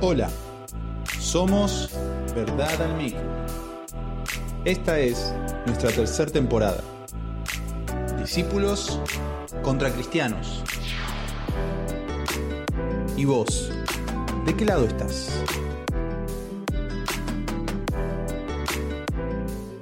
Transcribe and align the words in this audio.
Hola, 0.00 0.30
somos 1.18 1.90
Verdad 2.32 2.82
al 2.82 2.94
Micro. 2.94 3.20
Esta 4.64 5.00
es 5.00 5.34
nuestra 5.66 5.90
tercera 5.90 6.30
temporada. 6.30 6.84
Discípulos 8.16 9.00
contra 9.60 9.92
cristianos. 9.92 10.62
¿Y 13.16 13.24
vos? 13.24 13.72
¿De 14.46 14.56
qué 14.56 14.64
lado 14.66 14.86
estás? 14.86 15.32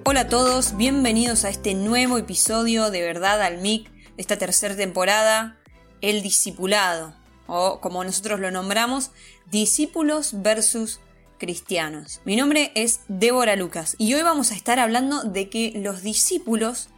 Hola 0.04 0.20
a 0.20 0.28
todos, 0.28 0.78
bienvenidos 0.78 1.44
a 1.44 1.50
este 1.50 1.74
nuevo 1.74 2.16
episodio 2.16 2.90
de 2.90 3.02
Verdad 3.02 3.42
al 3.42 3.58
MIC 3.58 3.90
de 3.90 4.22
esta 4.22 4.38
tercera 4.38 4.74
temporada, 4.74 5.58
El 6.00 6.22
Discipulado, 6.22 7.15
o 7.46 7.80
como 7.80 8.04
nosotros 8.04 8.40
lo 8.40 8.50
nombramos, 8.50 9.10
Discípulos 9.50 10.42
versus 10.42 11.00
Cristianos. 11.38 12.20
Mi 12.24 12.36
nombre 12.36 12.72
es 12.74 13.00
Débora 13.08 13.56
Lucas 13.56 13.94
y 13.98 14.14
hoy 14.14 14.22
vamos 14.22 14.50
a 14.50 14.54
estar 14.54 14.78
hablando 14.78 15.22
de 15.22 15.48
que 15.48 15.72
los 15.76 16.02
discípulos 16.02 16.88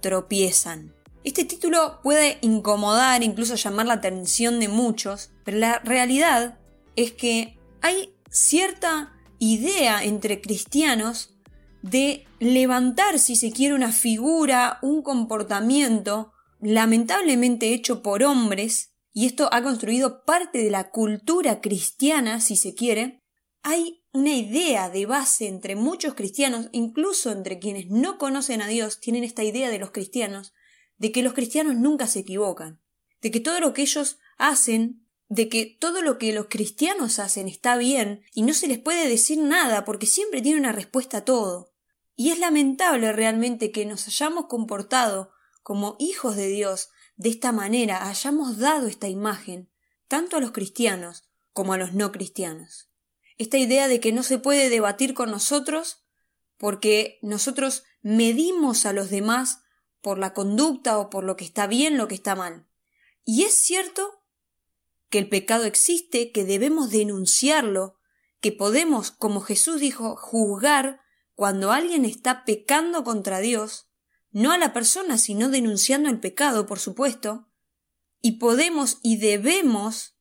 tropiezan. 0.00 0.94
Este 1.24 1.44
título 1.44 2.00
puede 2.02 2.38
incomodar, 2.42 3.22
incluso 3.22 3.56
llamar 3.56 3.86
la 3.86 3.94
atención 3.94 4.60
de 4.60 4.68
muchos, 4.68 5.30
pero 5.44 5.58
la 5.58 5.80
realidad 5.80 6.58
es 6.94 7.12
que 7.12 7.58
hay 7.82 8.14
cierta 8.30 9.12
idea 9.38 10.04
entre 10.04 10.40
cristianos 10.40 11.34
de 11.82 12.26
levantar, 12.38 13.18
si 13.18 13.34
se 13.34 13.50
quiere, 13.50 13.74
una 13.74 13.92
figura, 13.92 14.78
un 14.82 15.02
comportamiento 15.02 16.32
lamentablemente 16.60 17.74
hecho 17.74 18.02
por 18.02 18.22
hombres, 18.22 18.92
y 19.18 19.24
esto 19.24 19.48
ha 19.50 19.62
construido 19.62 20.24
parte 20.24 20.58
de 20.58 20.70
la 20.70 20.90
cultura 20.90 21.62
cristiana, 21.62 22.38
si 22.38 22.54
se 22.54 22.74
quiere, 22.74 23.24
hay 23.62 24.04
una 24.12 24.34
idea 24.34 24.90
de 24.90 25.06
base 25.06 25.46
entre 25.46 25.74
muchos 25.74 26.12
cristianos, 26.12 26.68
incluso 26.72 27.32
entre 27.32 27.58
quienes 27.58 27.88
no 27.88 28.18
conocen 28.18 28.60
a 28.60 28.68
Dios, 28.68 29.00
tienen 29.00 29.24
esta 29.24 29.42
idea 29.42 29.70
de 29.70 29.78
los 29.78 29.90
cristianos, 29.90 30.52
de 30.98 31.12
que 31.12 31.22
los 31.22 31.32
cristianos 31.32 31.76
nunca 31.76 32.06
se 32.08 32.18
equivocan, 32.18 32.82
de 33.22 33.30
que 33.30 33.40
todo 33.40 33.58
lo 33.58 33.72
que 33.72 33.80
ellos 33.80 34.18
hacen, 34.36 35.08
de 35.30 35.48
que 35.48 35.64
todo 35.80 36.02
lo 36.02 36.18
que 36.18 36.34
los 36.34 36.48
cristianos 36.50 37.18
hacen 37.18 37.48
está 37.48 37.78
bien 37.78 38.22
y 38.34 38.42
no 38.42 38.52
se 38.52 38.68
les 38.68 38.78
puede 38.78 39.08
decir 39.08 39.38
nada 39.38 39.86
porque 39.86 40.04
siempre 40.04 40.42
tiene 40.42 40.60
una 40.60 40.72
respuesta 40.72 41.16
a 41.16 41.24
todo. 41.24 41.72
Y 42.16 42.32
es 42.32 42.38
lamentable 42.38 43.14
realmente 43.14 43.70
que 43.72 43.86
nos 43.86 44.06
hayamos 44.08 44.44
comportado 44.44 45.30
como 45.62 45.96
hijos 45.98 46.36
de 46.36 46.48
Dios 46.48 46.90
de 47.16 47.30
esta 47.30 47.52
manera, 47.52 48.08
hayamos 48.08 48.58
dado 48.58 48.86
esta 48.86 49.08
imagen, 49.08 49.70
tanto 50.08 50.36
a 50.36 50.40
los 50.40 50.52
cristianos 50.52 51.24
como 51.52 51.72
a 51.72 51.78
los 51.78 51.94
no 51.94 52.12
cristianos. 52.12 52.90
Esta 53.38 53.58
idea 53.58 53.88
de 53.88 54.00
que 54.00 54.12
no 54.12 54.22
se 54.22 54.38
puede 54.38 54.68
debatir 54.68 55.14
con 55.14 55.30
nosotros 55.30 56.04
porque 56.58 57.18
nosotros 57.22 57.84
medimos 58.02 58.86
a 58.86 58.92
los 58.92 59.10
demás 59.10 59.60
por 60.00 60.18
la 60.18 60.32
conducta 60.32 60.98
o 60.98 61.10
por 61.10 61.24
lo 61.24 61.36
que 61.36 61.44
está 61.44 61.66
bien, 61.66 61.96
lo 61.96 62.08
que 62.08 62.14
está 62.14 62.34
mal. 62.34 62.66
Y 63.24 63.44
es 63.44 63.54
cierto 63.54 64.22
que 65.08 65.18
el 65.18 65.28
pecado 65.28 65.64
existe, 65.64 66.32
que 66.32 66.44
debemos 66.44 66.90
denunciarlo, 66.90 67.98
que 68.40 68.52
podemos, 68.52 69.10
como 69.10 69.40
Jesús 69.40 69.80
dijo, 69.80 70.16
juzgar 70.16 71.00
cuando 71.34 71.72
alguien 71.72 72.04
está 72.04 72.44
pecando 72.44 73.04
contra 73.04 73.40
Dios, 73.40 73.85
no 74.36 74.52
a 74.52 74.58
la 74.58 74.74
persona, 74.74 75.16
sino 75.16 75.48
denunciando 75.48 76.10
el 76.10 76.20
pecado, 76.20 76.66
por 76.66 76.78
supuesto, 76.78 77.48
y 78.20 78.32
podemos 78.32 78.98
y 79.02 79.16
debemos 79.16 80.18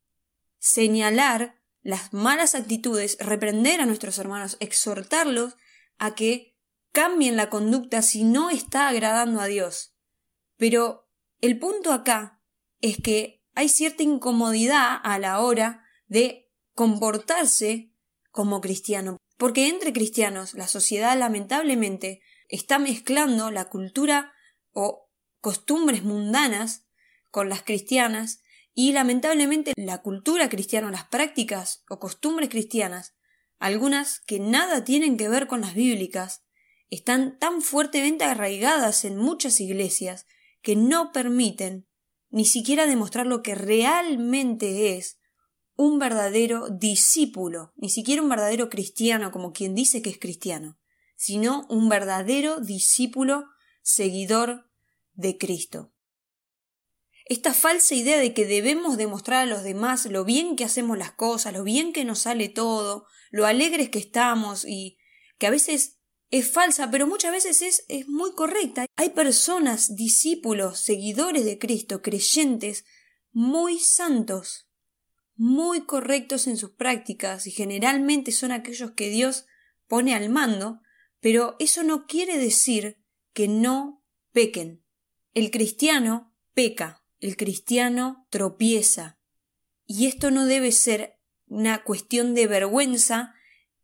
señalar 0.57 1.59
las 1.81 2.13
malas 2.13 2.55
actitudes, 2.55 3.17
reprender 3.19 3.81
a 3.81 3.85
nuestros 3.85 4.17
hermanos, 4.17 4.55
exhortarlos 4.61 5.57
a 5.97 6.15
que 6.15 6.55
cambien 6.93 7.35
la 7.35 7.49
conducta 7.49 8.01
si 8.01 8.23
no 8.23 8.49
está 8.49 8.87
agradando 8.87 9.41
a 9.41 9.47
Dios. 9.47 9.93
Pero 10.55 11.09
el 11.41 11.59
punto 11.59 11.91
acá 11.91 12.41
es 12.79 12.95
que 13.03 13.43
hay 13.53 13.67
cierta 13.67 14.03
incomodidad 14.03 14.97
a 15.03 15.19
la 15.19 15.41
hora 15.41 15.83
de 16.07 16.49
comportarse 16.73 17.91
como 18.31 18.61
cristiano. 18.61 19.17
Porque 19.35 19.67
entre 19.67 19.91
cristianos 19.91 20.53
la 20.53 20.69
sociedad 20.69 21.19
lamentablemente 21.19 22.21
está 22.49 22.79
mezclando 22.79 23.51
la 23.51 23.69
cultura 23.69 24.33
o 24.71 25.09
costumbres 25.41 26.03
mundanas 26.03 26.85
con 27.31 27.49
las 27.49 27.63
cristianas 27.63 28.41
y 28.73 28.91
lamentablemente 28.91 29.73
la 29.77 30.01
cultura 30.01 30.49
cristiana, 30.49 30.91
las 30.91 31.05
prácticas 31.05 31.83
o 31.89 31.99
costumbres 31.99 32.49
cristianas, 32.49 33.15
algunas 33.57 34.19
que 34.21 34.39
nada 34.39 34.83
tienen 34.83 35.17
que 35.17 35.29
ver 35.29 35.47
con 35.47 35.61
las 35.61 35.75
bíblicas, 35.75 36.43
están 36.89 37.39
tan 37.39 37.61
fuertemente 37.61 38.25
arraigadas 38.25 39.05
en 39.05 39.17
muchas 39.17 39.59
iglesias 39.59 40.25
que 40.61 40.75
no 40.75 41.11
permiten 41.11 41.87
ni 42.29 42.45
siquiera 42.45 42.85
demostrar 42.85 43.27
lo 43.27 43.41
que 43.41 43.55
realmente 43.55 44.97
es 44.97 45.19
un 45.75 45.99
verdadero 45.99 46.69
discípulo, 46.69 47.73
ni 47.75 47.89
siquiera 47.89 48.21
un 48.21 48.29
verdadero 48.29 48.69
cristiano 48.69 49.31
como 49.31 49.53
quien 49.53 49.75
dice 49.75 50.01
que 50.01 50.09
es 50.09 50.19
cristiano, 50.19 50.77
sino 51.25 51.65
un 51.69 51.89
verdadero 51.89 52.59
discípulo 52.59 53.47
seguidor 53.81 54.69
de 55.13 55.39
Cristo. 55.39 55.91
Esta 57.25 57.55
falsa 57.55 57.95
idea 57.95 58.19
de 58.19 58.35
que 58.35 58.45
debemos 58.45 58.95
demostrar 58.95 59.41
a 59.41 59.45
los 59.47 59.63
demás 59.63 60.05
lo 60.05 60.23
bien 60.23 60.55
que 60.55 60.65
hacemos 60.65 60.99
las 60.99 61.13
cosas, 61.13 61.53
lo 61.53 61.63
bien 61.63 61.93
que 61.93 62.05
nos 62.05 62.19
sale 62.19 62.47
todo, 62.47 63.07
lo 63.31 63.47
alegres 63.47 63.89
que 63.89 63.97
estamos 63.97 64.65
y 64.65 64.99
que 65.39 65.47
a 65.47 65.49
veces 65.49 65.97
es 66.29 66.51
falsa, 66.51 66.91
pero 66.91 67.07
muchas 67.07 67.31
veces 67.31 67.63
es, 67.63 67.85
es 67.87 68.07
muy 68.07 68.33
correcta. 68.33 68.85
Hay 68.95 69.09
personas, 69.09 69.95
discípulos, 69.95 70.77
seguidores 70.77 71.43
de 71.43 71.57
Cristo, 71.57 72.03
creyentes, 72.03 72.85
muy 73.31 73.79
santos, 73.79 74.67
muy 75.35 75.85
correctos 75.85 76.45
en 76.45 76.57
sus 76.57 76.69
prácticas 76.69 77.47
y 77.47 77.51
generalmente 77.51 78.31
son 78.31 78.51
aquellos 78.51 78.91
que 78.91 79.09
Dios 79.09 79.47
pone 79.87 80.13
al 80.13 80.29
mando, 80.29 80.81
pero 81.25 81.55
eso 81.57 81.81
no 81.81 82.05
quiere 82.05 82.37
decir 82.37 83.03
que 83.33 83.47
no 83.47 84.05
pequen. 84.31 84.85
El 85.33 85.49
cristiano 85.49 86.35
peca, 86.53 87.03
el 87.19 87.35
cristiano 87.35 88.27
tropieza. 88.29 89.17
Y 89.87 90.05
esto 90.05 90.29
no 90.29 90.45
debe 90.45 90.71
ser 90.71 91.17
una 91.47 91.83
cuestión 91.83 92.35
de 92.35 92.45
vergüenza 92.45 93.33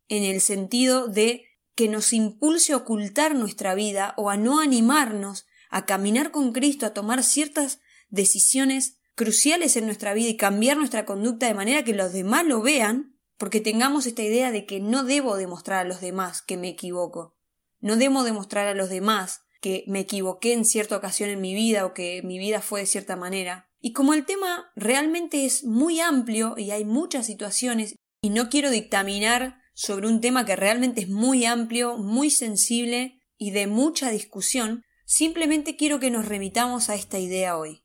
en 0.06 0.22
el 0.22 0.40
sentido 0.40 1.08
de 1.08 1.46
que 1.74 1.88
nos 1.88 2.12
impulse 2.12 2.74
a 2.74 2.76
ocultar 2.76 3.34
nuestra 3.34 3.74
vida 3.74 4.14
o 4.16 4.30
a 4.30 4.36
no 4.36 4.60
animarnos 4.60 5.46
a 5.68 5.84
caminar 5.84 6.30
con 6.30 6.52
Cristo, 6.52 6.86
a 6.86 6.94
tomar 6.94 7.24
ciertas 7.24 7.80
decisiones 8.08 9.00
cruciales 9.16 9.76
en 9.76 9.86
nuestra 9.86 10.14
vida 10.14 10.28
y 10.28 10.36
cambiar 10.36 10.76
nuestra 10.76 11.04
conducta 11.04 11.48
de 11.48 11.54
manera 11.54 11.82
que 11.82 11.92
los 11.92 12.12
demás 12.12 12.46
lo 12.46 12.62
vean, 12.62 13.18
porque 13.42 13.60
tengamos 13.60 14.06
esta 14.06 14.22
idea 14.22 14.52
de 14.52 14.66
que 14.66 14.78
no 14.78 15.02
debo 15.02 15.36
demostrar 15.36 15.80
a 15.80 15.88
los 15.88 16.00
demás 16.00 16.42
que 16.42 16.56
me 16.56 16.68
equivoco. 16.68 17.34
No 17.80 17.96
debo 17.96 18.22
demostrar 18.22 18.68
a 18.68 18.74
los 18.74 18.88
demás 18.88 19.40
que 19.60 19.82
me 19.88 19.98
equivoqué 19.98 20.52
en 20.52 20.64
cierta 20.64 20.96
ocasión 20.96 21.28
en 21.28 21.40
mi 21.40 21.52
vida 21.52 21.84
o 21.84 21.92
que 21.92 22.22
mi 22.22 22.38
vida 22.38 22.60
fue 22.60 22.78
de 22.78 22.86
cierta 22.86 23.16
manera. 23.16 23.68
Y 23.80 23.94
como 23.94 24.14
el 24.14 24.26
tema 24.26 24.70
realmente 24.76 25.44
es 25.44 25.64
muy 25.64 25.98
amplio 25.98 26.54
y 26.56 26.70
hay 26.70 26.84
muchas 26.84 27.26
situaciones 27.26 27.96
y 28.20 28.30
no 28.30 28.48
quiero 28.48 28.70
dictaminar 28.70 29.56
sobre 29.74 30.06
un 30.06 30.20
tema 30.20 30.44
que 30.44 30.54
realmente 30.54 31.00
es 31.00 31.08
muy 31.08 31.44
amplio, 31.44 31.98
muy 31.98 32.30
sensible 32.30 33.18
y 33.38 33.50
de 33.50 33.66
mucha 33.66 34.10
discusión, 34.10 34.84
simplemente 35.04 35.74
quiero 35.74 35.98
que 35.98 36.12
nos 36.12 36.26
remitamos 36.26 36.90
a 36.90 36.94
esta 36.94 37.18
idea 37.18 37.58
hoy 37.58 37.82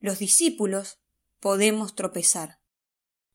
los 0.00 0.18
discípulos 0.18 0.98
podemos 1.38 1.94
tropezar. 1.94 2.58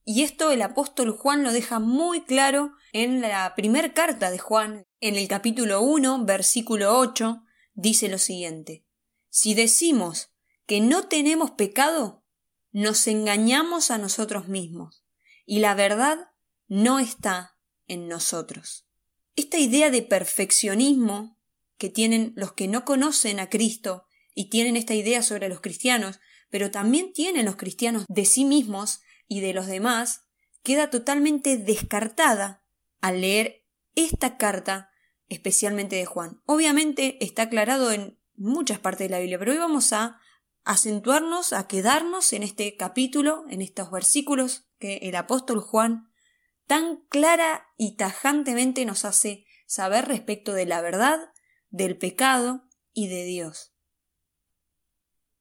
Y 0.04 0.24
esto 0.24 0.52
el 0.52 0.62
apóstol 0.62 1.12
Juan 1.12 1.44
lo 1.44 1.54
deja 1.54 1.80
muy 1.80 2.22
claro 2.24 2.72
en 2.92 3.22
la 3.22 3.54
primera 3.56 3.94
carta 3.94 4.32
de 4.32 4.40
Juan, 4.40 4.88
en 5.00 5.16
el 5.16 5.28
capítulo 5.28 5.82
1, 5.82 6.26
versículo 6.26 6.98
8, 6.98 7.44
dice 7.74 8.10
lo 8.10 8.18
siguiente. 8.18 8.86
Si 9.30 9.54
decimos 9.54 10.32
que 10.66 10.82
no 10.82 11.08
tenemos 11.08 11.52
pecado, 11.52 12.24
nos 12.72 13.08
engañamos 13.08 13.92
a 13.92 13.98
nosotros 13.98 14.48
mismos, 14.48 15.04
y 15.46 15.60
la 15.60 15.76
verdad 15.76 16.32
no 16.68 17.00
está 17.00 17.58
en 17.88 18.08
nosotros. 18.08 18.88
Esta 19.36 19.58
idea 19.58 19.92
de 19.92 20.02
perfeccionismo 20.02 21.38
que 21.78 21.90
tienen 21.90 22.34
los 22.36 22.54
que 22.54 22.68
no 22.68 22.86
conocen 22.86 23.40
a 23.40 23.50
Cristo 23.50 24.06
y 24.34 24.50
tienen 24.50 24.78
esta 24.78 24.94
idea 24.94 25.22
sobre 25.22 25.50
los 25.50 25.62
cristianos 25.62 26.20
pero 26.52 26.70
también 26.70 27.14
tienen 27.14 27.46
los 27.46 27.56
cristianos 27.56 28.06
de 28.08 28.26
sí 28.26 28.46
mismos 28.46 29.00
y 29.32 29.40
de 29.40 29.54
los 29.54 29.66
demás, 29.66 30.26
queda 30.62 30.90
totalmente 30.90 31.56
descartada 31.56 32.66
al 33.00 33.22
leer 33.22 33.66
esta 33.96 34.36
carta, 34.36 34.90
especialmente 35.30 35.96
de 35.96 36.06
Juan. 36.06 36.42
Obviamente 36.46 37.18
está 37.24 37.44
aclarado 37.44 37.94
en 37.94 38.20
muchas 38.36 38.80
partes 38.80 39.08
de 39.08 39.12
la 39.12 39.20
Biblia, 39.20 39.40
pero 39.40 39.54
hoy 39.54 39.58
vamos 39.58 39.94
a 39.94 40.20
acentuarnos, 40.66 41.54
a 41.54 41.66
quedarnos 41.70 42.34
en 42.34 42.44
este 42.44 42.76
capítulo, 42.76 43.46
en 43.50 43.62
estos 43.62 43.90
versículos 43.90 44.68
que 44.80 44.98
el 44.98 45.16
apóstol 45.16 45.62
Juan 45.62 46.12
tan 46.68 46.98
clara 47.08 47.70
y 47.78 47.96
tajantemente 47.96 48.84
nos 48.84 49.06
hace 49.06 49.46
saber 49.66 50.10
respecto 50.10 50.52
de 50.52 50.66
la 50.66 50.82
verdad, 50.82 51.32
del 51.70 51.98
pecado 51.98 52.68
y 52.92 53.08
de 53.08 53.24
Dios. 53.24 53.72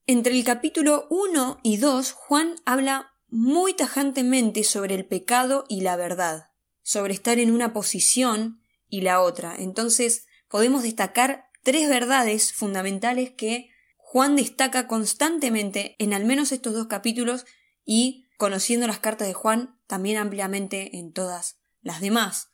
Entre 0.06 0.32
el 0.32 0.44
capítulo 0.44 1.08
1 1.10 1.58
y 1.64 1.78
2, 1.78 2.12
Juan 2.12 2.54
habla 2.64 3.09
muy 3.31 3.75
tajantemente 3.75 4.65
sobre 4.65 4.94
el 4.94 5.06
pecado 5.06 5.65
y 5.69 5.82
la 5.82 5.97
verdad, 5.97 6.50
sobre 6.82 7.15
estar 7.15 7.38
en 7.38 7.53
una 7.53 7.73
posición 7.73 8.61
y 8.88 9.03
la 9.03 9.21
otra. 9.21 9.55
Entonces, 9.56 10.27
podemos 10.49 10.82
destacar 10.82 11.44
tres 11.62 11.88
verdades 11.88 12.53
fundamentales 12.53 13.31
que 13.31 13.71
Juan 13.97 14.35
destaca 14.35 14.88
constantemente 14.88 15.94
en 15.99 16.12
al 16.12 16.25
menos 16.25 16.50
estos 16.50 16.75
dos 16.75 16.88
capítulos 16.88 17.47
y, 17.85 18.27
conociendo 18.37 18.87
las 18.87 18.99
cartas 18.99 19.29
de 19.29 19.35
Juan, 19.35 19.79
también 19.87 20.17
ampliamente 20.17 20.99
en 20.99 21.12
todas 21.12 21.61
las 21.81 22.00
demás. 22.00 22.49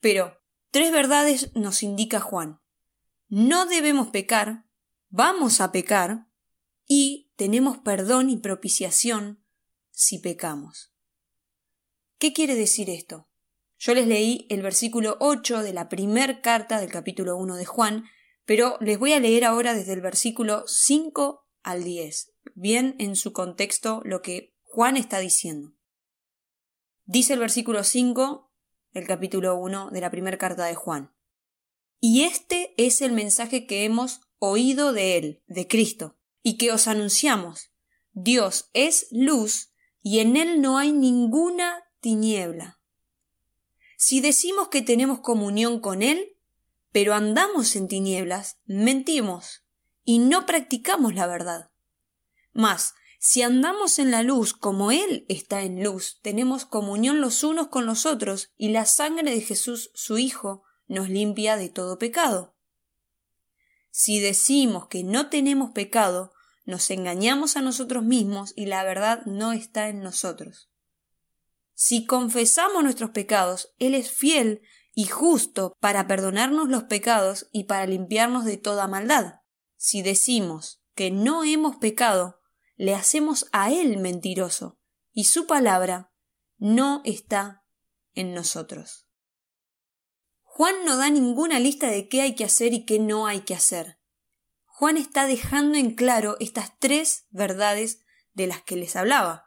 Pero 0.00 0.38
tres 0.70 0.92
verdades 0.92 1.50
nos 1.54 1.82
indica 1.82 2.20
Juan. 2.20 2.60
No 3.28 3.66
debemos 3.66 4.08
pecar, 4.08 4.66
vamos 5.08 5.60
a 5.60 5.72
pecar 5.72 6.28
y 6.86 7.32
tenemos 7.36 7.78
perdón 7.78 8.30
y 8.30 8.36
propiciación 8.36 9.39
si 10.00 10.18
pecamos. 10.18 10.94
¿Qué 12.18 12.32
quiere 12.32 12.54
decir 12.54 12.88
esto? 12.88 13.28
Yo 13.78 13.92
les 13.94 14.06
leí 14.06 14.46
el 14.48 14.62
versículo 14.62 15.18
8 15.20 15.62
de 15.62 15.74
la 15.74 15.90
primer 15.90 16.40
carta 16.40 16.80
del 16.80 16.90
capítulo 16.90 17.36
1 17.36 17.56
de 17.56 17.66
Juan, 17.66 18.04
pero 18.46 18.78
les 18.80 18.98
voy 18.98 19.12
a 19.12 19.20
leer 19.20 19.44
ahora 19.44 19.74
desde 19.74 19.92
el 19.92 20.00
versículo 20.00 20.64
5 20.66 21.46
al 21.62 21.84
10, 21.84 22.32
bien 22.54 22.96
en 22.98 23.14
su 23.14 23.34
contexto 23.34 24.00
lo 24.06 24.22
que 24.22 24.56
Juan 24.62 24.96
está 24.96 25.18
diciendo. 25.18 25.74
Dice 27.04 27.34
el 27.34 27.40
versículo 27.40 27.84
5 27.84 28.50
del 28.92 29.06
capítulo 29.06 29.56
1 29.56 29.90
de 29.90 30.00
la 30.00 30.10
primera 30.10 30.38
carta 30.38 30.64
de 30.64 30.76
Juan. 30.76 31.14
Y 32.00 32.22
este 32.22 32.72
es 32.78 33.02
el 33.02 33.12
mensaje 33.12 33.66
que 33.66 33.84
hemos 33.84 34.22
oído 34.38 34.94
de 34.94 35.18
Él, 35.18 35.42
de 35.46 35.68
Cristo, 35.68 36.16
y 36.42 36.56
que 36.56 36.72
os 36.72 36.88
anunciamos. 36.88 37.70
Dios 38.12 38.70
es 38.72 39.06
luz 39.10 39.69
y 40.02 40.20
en 40.20 40.36
Él 40.36 40.60
no 40.60 40.78
hay 40.78 40.92
ninguna 40.92 41.84
tiniebla. 42.00 42.80
Si 43.96 44.20
decimos 44.20 44.68
que 44.68 44.82
tenemos 44.82 45.20
comunión 45.20 45.80
con 45.80 46.02
Él, 46.02 46.36
pero 46.92 47.14
andamos 47.14 47.76
en 47.76 47.88
tinieblas, 47.88 48.58
mentimos 48.64 49.64
y 50.04 50.18
no 50.18 50.46
practicamos 50.46 51.14
la 51.14 51.26
verdad. 51.26 51.70
Mas, 52.52 52.94
si 53.18 53.42
andamos 53.42 53.98
en 53.98 54.10
la 54.10 54.22
luz 54.22 54.54
como 54.54 54.90
Él 54.90 55.26
está 55.28 55.62
en 55.62 55.84
luz, 55.84 56.18
tenemos 56.22 56.64
comunión 56.64 57.20
los 57.20 57.44
unos 57.44 57.68
con 57.68 57.84
los 57.84 58.06
otros 58.06 58.50
y 58.56 58.70
la 58.70 58.86
sangre 58.86 59.30
de 59.30 59.42
Jesús, 59.42 59.90
su 59.94 60.16
Hijo, 60.16 60.64
nos 60.88 61.10
limpia 61.10 61.56
de 61.56 61.68
todo 61.68 61.98
pecado. 61.98 62.56
Si 63.90 64.20
decimos 64.20 64.88
que 64.88 65.04
no 65.04 65.28
tenemos 65.28 65.72
pecado, 65.72 66.32
nos 66.70 66.90
engañamos 66.90 67.56
a 67.56 67.60
nosotros 67.60 68.04
mismos 68.04 68.52
y 68.56 68.66
la 68.66 68.82
verdad 68.84 69.22
no 69.26 69.52
está 69.52 69.88
en 69.88 70.00
nosotros. 70.00 70.70
Si 71.74 72.06
confesamos 72.06 72.82
nuestros 72.82 73.10
pecados, 73.10 73.74
Él 73.78 73.94
es 73.94 74.10
fiel 74.10 74.62
y 74.94 75.06
justo 75.06 75.74
para 75.80 76.06
perdonarnos 76.06 76.68
los 76.68 76.84
pecados 76.84 77.48
y 77.52 77.64
para 77.64 77.86
limpiarnos 77.86 78.44
de 78.44 78.56
toda 78.56 78.86
maldad. 78.86 79.40
Si 79.76 80.02
decimos 80.02 80.82
que 80.94 81.10
no 81.10 81.44
hemos 81.44 81.76
pecado, 81.76 82.40
le 82.76 82.94
hacemos 82.94 83.46
a 83.52 83.72
Él 83.72 83.98
mentiroso, 83.98 84.78
y 85.12 85.24
su 85.24 85.46
palabra 85.46 86.12
no 86.58 87.02
está 87.04 87.64
en 88.14 88.34
nosotros. 88.34 89.06
Juan 90.42 90.74
no 90.84 90.96
da 90.96 91.08
ninguna 91.08 91.58
lista 91.60 91.88
de 91.88 92.08
qué 92.08 92.20
hay 92.22 92.34
que 92.34 92.44
hacer 92.44 92.74
y 92.74 92.84
qué 92.84 92.98
no 92.98 93.26
hay 93.26 93.40
que 93.40 93.54
hacer. 93.54 93.99
Juan 94.80 94.96
está 94.96 95.26
dejando 95.26 95.78
en 95.78 95.94
claro 95.94 96.36
estas 96.40 96.78
tres 96.78 97.26
verdades 97.30 98.00
de 98.32 98.46
las 98.46 98.62
que 98.62 98.76
les 98.76 98.96
hablaba. 98.96 99.44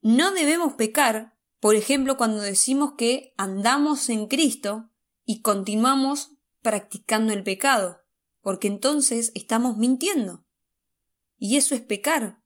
No 0.00 0.32
debemos 0.32 0.74
pecar 0.74 1.36
por 1.66 1.74
ejemplo, 1.74 2.16
cuando 2.16 2.42
decimos 2.42 2.92
que 2.96 3.34
andamos 3.36 4.08
en 4.08 4.28
Cristo 4.28 4.88
y 5.24 5.40
continuamos 5.40 6.36
practicando 6.62 7.32
el 7.32 7.42
pecado, 7.42 8.02
porque 8.40 8.68
entonces 8.68 9.32
estamos 9.34 9.76
mintiendo. 9.76 10.46
Y 11.36 11.56
eso 11.56 11.74
es 11.74 11.80
pecar. 11.80 12.40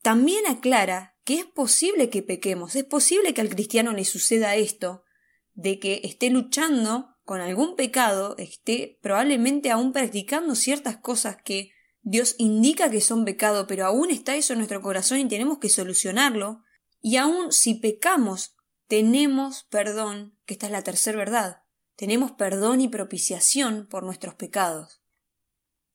También 0.00 0.46
aclara 0.46 1.18
que 1.24 1.34
es 1.34 1.44
posible 1.44 2.08
que 2.08 2.22
pequemos, 2.22 2.74
es 2.74 2.84
posible 2.84 3.34
que 3.34 3.42
al 3.42 3.50
cristiano 3.50 3.92
le 3.92 4.06
suceda 4.06 4.56
esto, 4.56 5.04
de 5.52 5.78
que 5.78 6.00
esté 6.04 6.30
luchando 6.30 7.18
con 7.24 7.42
algún 7.42 7.76
pecado, 7.76 8.34
esté 8.38 8.98
probablemente 9.02 9.70
aún 9.70 9.92
practicando 9.92 10.54
ciertas 10.54 10.96
cosas 10.96 11.36
que 11.44 11.73
Dios 12.06 12.34
indica 12.36 12.90
que 12.90 13.00
son 13.00 13.24
pecado, 13.24 13.66
pero 13.66 13.86
aún 13.86 14.10
está 14.10 14.36
eso 14.36 14.52
en 14.52 14.58
nuestro 14.58 14.82
corazón 14.82 15.18
y 15.18 15.28
tenemos 15.28 15.58
que 15.58 15.70
solucionarlo, 15.70 16.62
y 17.00 17.16
aun 17.16 17.50
si 17.50 17.74
pecamos, 17.74 18.54
tenemos 18.88 19.64
perdón, 19.70 20.38
que 20.44 20.52
esta 20.52 20.66
es 20.66 20.72
la 20.72 20.84
tercera 20.84 21.16
verdad, 21.16 21.62
tenemos 21.96 22.32
perdón 22.32 22.82
y 22.82 22.88
propiciación 22.88 23.88
por 23.88 24.02
nuestros 24.02 24.34
pecados. 24.34 25.00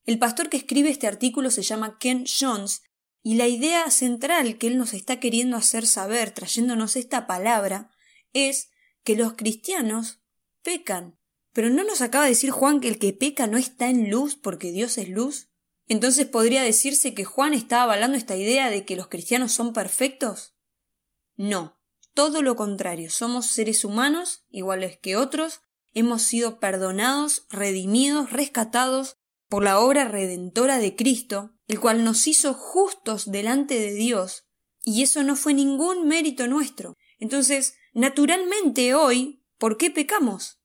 El 0.04 0.18
pastor 0.18 0.50
que 0.50 0.58
escribe 0.58 0.90
este 0.90 1.06
artículo 1.06 1.52
se 1.52 1.62
llama 1.62 2.00
Ken 2.00 2.26
Jones 2.26 2.82
y 3.22 3.36
la 3.36 3.48
idea 3.48 3.92
central 3.92 4.58
que 4.58 4.66
él 4.66 4.80
nos 4.80 4.96
está 4.96 5.20
queriendo 5.20 5.58
hacer 5.58 5.86
saber, 5.86 6.32
trayéndonos 6.32 6.96
esta 6.96 7.28
palabra, 7.28 7.92
es 8.34 8.72
que 9.04 9.16
los 9.16 9.34
cristianos 9.34 10.24
pecan. 10.64 11.20
Pero 11.54 11.70
¿no 11.70 11.84
nos 11.84 12.02
acaba 12.02 12.24
de 12.24 12.32
decir 12.32 12.50
Juan 12.50 12.80
que 12.80 12.88
el 12.88 12.98
que 12.98 13.14
peca 13.14 13.46
no 13.46 13.60
está 13.60 13.90
en 13.90 14.10
luz 14.10 14.36
porque 14.36 14.72
Dios 14.72 14.98
es 14.98 15.10
luz? 15.10 15.49
Entonces 15.90 16.28
podría 16.28 16.62
decirse 16.62 17.16
que 17.16 17.26
Juan 17.26 17.54
está 17.54 17.82
avalando 17.82 18.16
esta 18.16 18.38
idea 18.38 18.70
de 18.70 18.86
que 18.86 18.96
los 18.96 19.08
cristianos 19.08 19.52
son 19.52 19.74
perfectos. 19.74 20.54
No, 21.36 21.80
todo 22.14 22.44
lo 22.44 22.56
contrario, 22.56 23.10
somos 23.10 23.48
seres 23.48 23.84
humanos, 23.84 24.46
iguales 24.50 25.00
que 25.00 25.18
otros, 25.18 25.62
hemos 25.94 26.22
sido 26.22 26.60
perdonados, 26.60 27.48
redimidos, 27.50 28.32
rescatados 28.32 29.18
por 29.48 29.64
la 29.64 29.80
obra 29.80 30.06
redentora 30.06 30.78
de 30.78 30.96
Cristo, 30.96 31.56
el 31.68 31.80
cual 31.80 32.04
nos 32.04 32.28
hizo 32.28 32.54
justos 32.54 33.32
delante 33.32 33.80
de 33.80 33.94
Dios, 33.94 34.46
y 34.84 35.02
eso 35.02 35.24
no 35.24 35.36
fue 35.36 35.56
ningún 35.56 36.08
mérito 36.08 36.46
nuestro. 36.46 36.96
Entonces, 37.18 37.74
naturalmente 37.94 38.94
hoy, 38.94 39.44
¿por 39.58 39.78
qué 39.78 39.90
pecamos? 39.90 40.60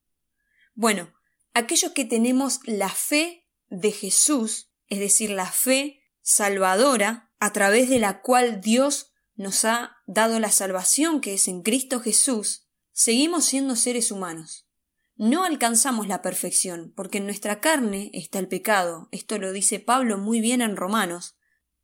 Bueno, 0.74 1.14
aquellos 1.54 1.92
que 1.92 2.04
tenemos 2.04 2.60
la 2.64 2.90
fe 2.90 3.46
de 3.68 3.90
Jesús, 3.90 4.70
es 4.94 5.00
decir, 5.00 5.30
la 5.30 5.50
fe 5.50 6.00
salvadora, 6.20 7.32
a 7.40 7.52
través 7.52 7.90
de 7.90 7.98
la 7.98 8.22
cual 8.22 8.60
Dios 8.60 9.12
nos 9.34 9.64
ha 9.64 9.96
dado 10.06 10.38
la 10.38 10.52
salvación 10.52 11.20
que 11.20 11.34
es 11.34 11.48
en 11.48 11.62
Cristo 11.62 11.98
Jesús, 12.00 12.68
seguimos 12.92 13.44
siendo 13.44 13.74
seres 13.74 14.12
humanos. 14.12 14.68
No 15.16 15.44
alcanzamos 15.44 16.06
la 16.06 16.22
perfección, 16.22 16.92
porque 16.94 17.18
en 17.18 17.26
nuestra 17.26 17.60
carne 17.60 18.12
está 18.14 18.38
el 18.38 18.46
pecado, 18.46 19.08
esto 19.10 19.38
lo 19.38 19.52
dice 19.52 19.80
Pablo 19.80 20.16
muy 20.16 20.40
bien 20.40 20.60
en 20.60 20.76
Romanos, 20.76 21.36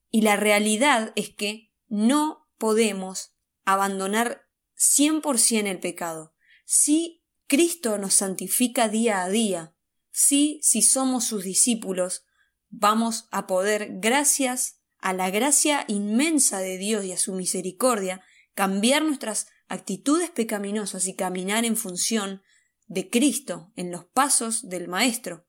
y 0.09 0.23
la 0.23 0.37
realidad 0.37 1.13
es 1.17 1.31
que 1.31 1.73
no 1.89 2.49
podemos 2.59 3.35
abandonar 3.65 4.43
100% 4.77 5.67
el 5.67 5.81
pecado. 5.81 6.33
Si 6.65 7.25
Cristo 7.49 7.99
nos 7.99 8.15
santifica 8.15 8.89
día 8.89 9.25
a 9.25 9.29
día, 9.29 9.75
si, 10.13 10.61
si 10.63 10.83
somos 10.83 11.25
sus 11.25 11.43
discípulos, 11.43 12.25
vamos 12.71 13.29
a 13.31 13.47
poder, 13.47 13.89
gracias 14.01 14.81
a 14.99 15.13
la 15.13 15.31
gracia 15.31 15.85
inmensa 15.89 16.59
de 16.59 16.79
Dios 16.79 17.05
y 17.05 17.13
a 17.13 17.19
su 17.19 17.35
misericordia, 17.35 18.23
cambiar 18.55 19.03
nuestras 19.03 19.49
actitudes 19.69 20.31
pecaminosas 20.31 21.07
y 21.07 21.15
caminar 21.15 21.65
en 21.65 21.77
función 21.77 22.43
de 22.87 23.09
Cristo, 23.09 23.73
en 23.77 23.91
los 23.93 24.05
pasos 24.05 24.69
del 24.69 24.89
Maestro. 24.89 25.47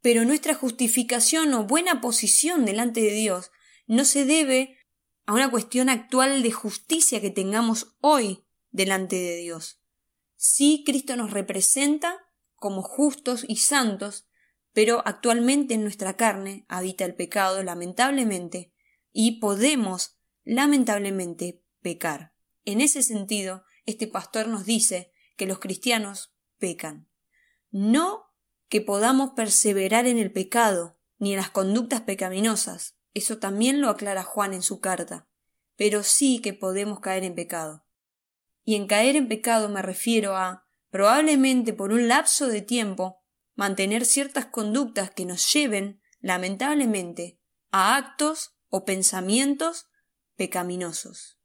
Pero 0.00 0.24
nuestra 0.24 0.54
justificación 0.54 1.52
o 1.54 1.64
buena 1.64 2.00
posición 2.00 2.64
delante 2.64 3.00
de 3.00 3.12
Dios 3.12 3.50
no 3.86 4.04
se 4.04 4.24
debe 4.24 4.76
a 5.26 5.34
una 5.34 5.50
cuestión 5.50 5.88
actual 5.88 6.42
de 6.42 6.50
justicia 6.50 7.20
que 7.20 7.30
tengamos 7.30 7.96
hoy 8.00 8.44
delante 8.70 9.16
de 9.16 9.36
Dios. 9.36 9.80
Sí, 10.36 10.82
Cristo 10.84 11.16
nos 11.16 11.30
representa 11.30 12.18
como 12.56 12.82
justos 12.82 13.44
y 13.46 13.56
santos, 13.56 14.26
pero 14.80 15.02
actualmente 15.04 15.74
en 15.74 15.82
nuestra 15.82 16.16
carne 16.16 16.64
habita 16.66 17.04
el 17.04 17.14
pecado, 17.14 17.62
lamentablemente, 17.62 18.72
y 19.12 19.38
podemos, 19.38 20.16
lamentablemente, 20.42 21.62
pecar. 21.82 22.32
En 22.64 22.80
ese 22.80 23.02
sentido, 23.02 23.62
este 23.84 24.06
pastor 24.06 24.48
nos 24.48 24.64
dice 24.64 25.12
que 25.36 25.44
los 25.44 25.58
cristianos 25.58 26.34
pecan. 26.56 27.10
No 27.70 28.32
que 28.70 28.80
podamos 28.80 29.32
perseverar 29.36 30.06
en 30.06 30.16
el 30.16 30.32
pecado 30.32 30.98
ni 31.18 31.32
en 31.32 31.40
las 31.40 31.50
conductas 31.50 32.00
pecaminosas, 32.00 32.96
eso 33.12 33.36
también 33.36 33.82
lo 33.82 33.90
aclara 33.90 34.22
Juan 34.22 34.54
en 34.54 34.62
su 34.62 34.80
carta, 34.80 35.28
pero 35.76 36.02
sí 36.02 36.40
que 36.40 36.54
podemos 36.54 37.00
caer 37.00 37.24
en 37.24 37.34
pecado. 37.34 37.84
Y 38.64 38.76
en 38.76 38.86
caer 38.86 39.16
en 39.16 39.28
pecado 39.28 39.68
me 39.68 39.82
refiero 39.82 40.38
a 40.38 40.66
probablemente 40.88 41.74
por 41.74 41.92
un 41.92 42.08
lapso 42.08 42.46
de 42.46 42.62
tiempo, 42.62 43.19
mantener 43.54 44.04
ciertas 44.04 44.46
conductas 44.46 45.10
que 45.10 45.26
nos 45.26 45.52
lleven, 45.52 46.00
lamentablemente, 46.20 47.40
a 47.70 47.96
actos 47.96 48.54
o 48.68 48.84
pensamientos 48.84 49.86
pecaminosos. 50.36 51.38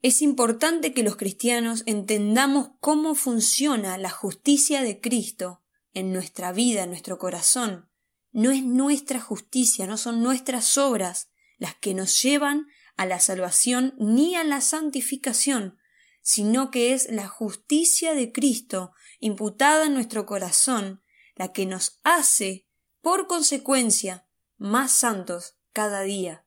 Es 0.00 0.20
importante 0.20 0.92
que 0.92 1.02
los 1.02 1.16
cristianos 1.16 1.82
entendamos 1.86 2.72
cómo 2.80 3.14
funciona 3.14 3.96
la 3.96 4.10
justicia 4.10 4.82
de 4.82 5.00
Cristo 5.00 5.62
en 5.94 6.12
nuestra 6.12 6.52
vida, 6.52 6.82
en 6.82 6.90
nuestro 6.90 7.18
corazón. 7.18 7.88
No 8.30 8.50
es 8.50 8.62
nuestra 8.64 9.20
justicia, 9.20 9.86
no 9.86 9.96
son 9.96 10.22
nuestras 10.22 10.76
obras 10.76 11.30
las 11.56 11.74
que 11.76 11.94
nos 11.94 12.20
llevan 12.20 12.66
a 12.96 13.06
la 13.06 13.20
salvación 13.20 13.94
ni 13.98 14.34
a 14.34 14.44
la 14.44 14.60
santificación, 14.60 15.78
sino 16.24 16.70
que 16.70 16.94
es 16.94 17.10
la 17.10 17.28
justicia 17.28 18.14
de 18.14 18.32
Cristo 18.32 18.92
imputada 19.20 19.84
en 19.84 19.94
nuestro 19.94 20.24
corazón 20.24 21.02
la 21.36 21.52
que 21.52 21.66
nos 21.66 22.00
hace, 22.02 22.66
por 23.02 23.26
consecuencia, 23.26 24.26
más 24.56 24.90
santos 24.90 25.58
cada 25.72 26.00
día. 26.00 26.46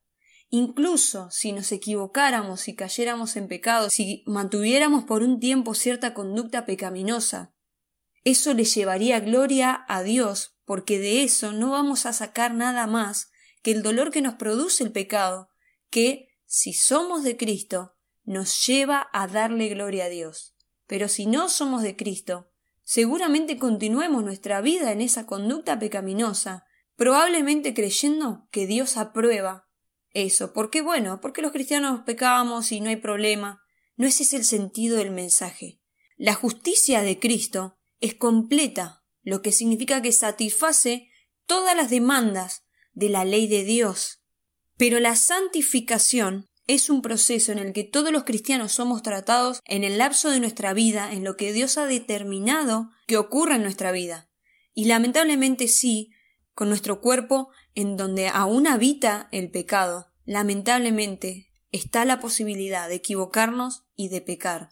Incluso 0.50 1.30
si 1.30 1.52
nos 1.52 1.72
equivocáramos 1.72 2.68
y 2.68 2.76
cayéramos 2.76 3.36
en 3.36 3.48
pecado, 3.48 3.90
si 3.92 4.24
mantuviéramos 4.26 5.04
por 5.04 5.22
un 5.22 5.40
tiempo 5.40 5.76
cierta 5.76 6.16
conducta 6.16 6.66
pecaminosa, 6.66 7.54
eso 8.24 8.56
le 8.56 8.66
llevaría 8.66 9.20
gloria 9.20 9.86
a 9.88 10.02
Dios, 10.02 10.58
porque 10.66 10.98
de 10.98 11.24
eso 11.24 11.52
no 11.52 11.70
vamos 11.70 12.08
a 12.08 12.14
sacar 12.14 12.56
nada 12.56 12.88
más 12.88 13.30
que 13.62 13.72
el 13.72 13.84
dolor 13.84 14.10
que 14.10 14.24
nos 14.24 14.36
produce 14.36 14.84
el 14.84 14.92
pecado, 14.92 15.52
que, 15.92 16.30
si 16.48 16.74
somos 16.74 17.24
de 17.24 17.38
Cristo, 17.38 17.97
nos 18.28 18.68
lleva 18.68 19.10
a 19.14 19.26
darle 19.26 19.70
gloria 19.70 20.06
a 20.06 20.10
Dios. 20.10 20.54
Pero 20.86 21.08
si 21.08 21.26
no 21.26 21.48
somos 21.48 21.82
de 21.82 21.96
Cristo, 21.96 22.52
seguramente 22.84 23.58
continuemos 23.58 24.22
nuestra 24.22 24.60
vida 24.60 24.92
en 24.92 25.00
esa 25.00 25.26
conducta 25.26 25.80
pecaminosa, 25.80 26.66
probablemente 26.98 27.74
creyendo 27.74 28.46
que 28.52 28.68
Dios 28.68 28.98
aprueba 28.98 29.70
eso. 30.12 30.52
porque 30.52 30.82
bueno? 30.82 31.22
Porque 31.22 31.42
los 31.42 31.54
cristianos 31.54 32.02
pecamos 32.06 32.74
y 32.74 32.82
no 32.82 32.90
hay 32.90 32.98
problema. 32.98 33.62
No 33.96 34.06
ese 34.06 34.24
es 34.24 34.34
el 34.34 34.44
sentido 34.44 34.98
del 34.98 35.12
mensaje. 35.12 35.80
La 36.18 36.34
justicia 36.34 37.04
de 37.04 37.20
Cristo 37.20 37.78
es 38.02 38.14
completa, 38.14 39.06
lo 39.22 39.42
que 39.42 39.54
significa 39.54 40.02
que 40.02 40.12
satisface 40.12 41.10
todas 41.46 41.78
las 41.78 41.90
demandas 41.90 42.64
de 42.92 43.08
la 43.08 43.24
ley 43.24 43.48
de 43.48 43.64
Dios. 43.64 44.22
Pero 44.76 45.00
la 45.00 45.16
santificación 45.16 46.50
es 46.68 46.90
un 46.90 47.02
proceso 47.02 47.54
en 47.54 47.60
el 47.60 47.74
que 47.74 47.86
todos 47.86 48.12
los 48.12 48.26
cristianos 48.26 48.74
somos 48.74 49.02
tratados 49.02 49.62
en 49.66 49.86
el 49.86 49.98
lapso 49.98 50.30
de 50.30 50.42
nuestra 50.42 50.74
vida, 50.74 51.12
en 51.14 51.24
lo 51.24 51.38
que 51.38 51.54
Dios 51.54 51.78
ha 51.78 51.88
determinado 51.88 52.90
que 53.08 53.18
ocurra 53.18 53.56
en 53.56 53.64
nuestra 53.64 53.94
vida. 53.94 54.30
Y 54.74 54.86
lamentablemente 54.86 55.70
sí, 55.70 56.12
con 56.54 56.68
nuestro 56.68 57.00
cuerpo 57.00 57.50
en 57.74 57.96
donde 57.96 58.28
aún 58.28 58.68
habita 58.68 59.30
el 59.32 59.50
pecado, 59.50 60.12
lamentablemente 60.26 61.50
está 61.72 62.04
la 62.04 62.20
posibilidad 62.20 62.90
de 62.90 62.96
equivocarnos 62.96 63.84
y 63.96 64.10
de 64.10 64.22
pecar. 64.22 64.70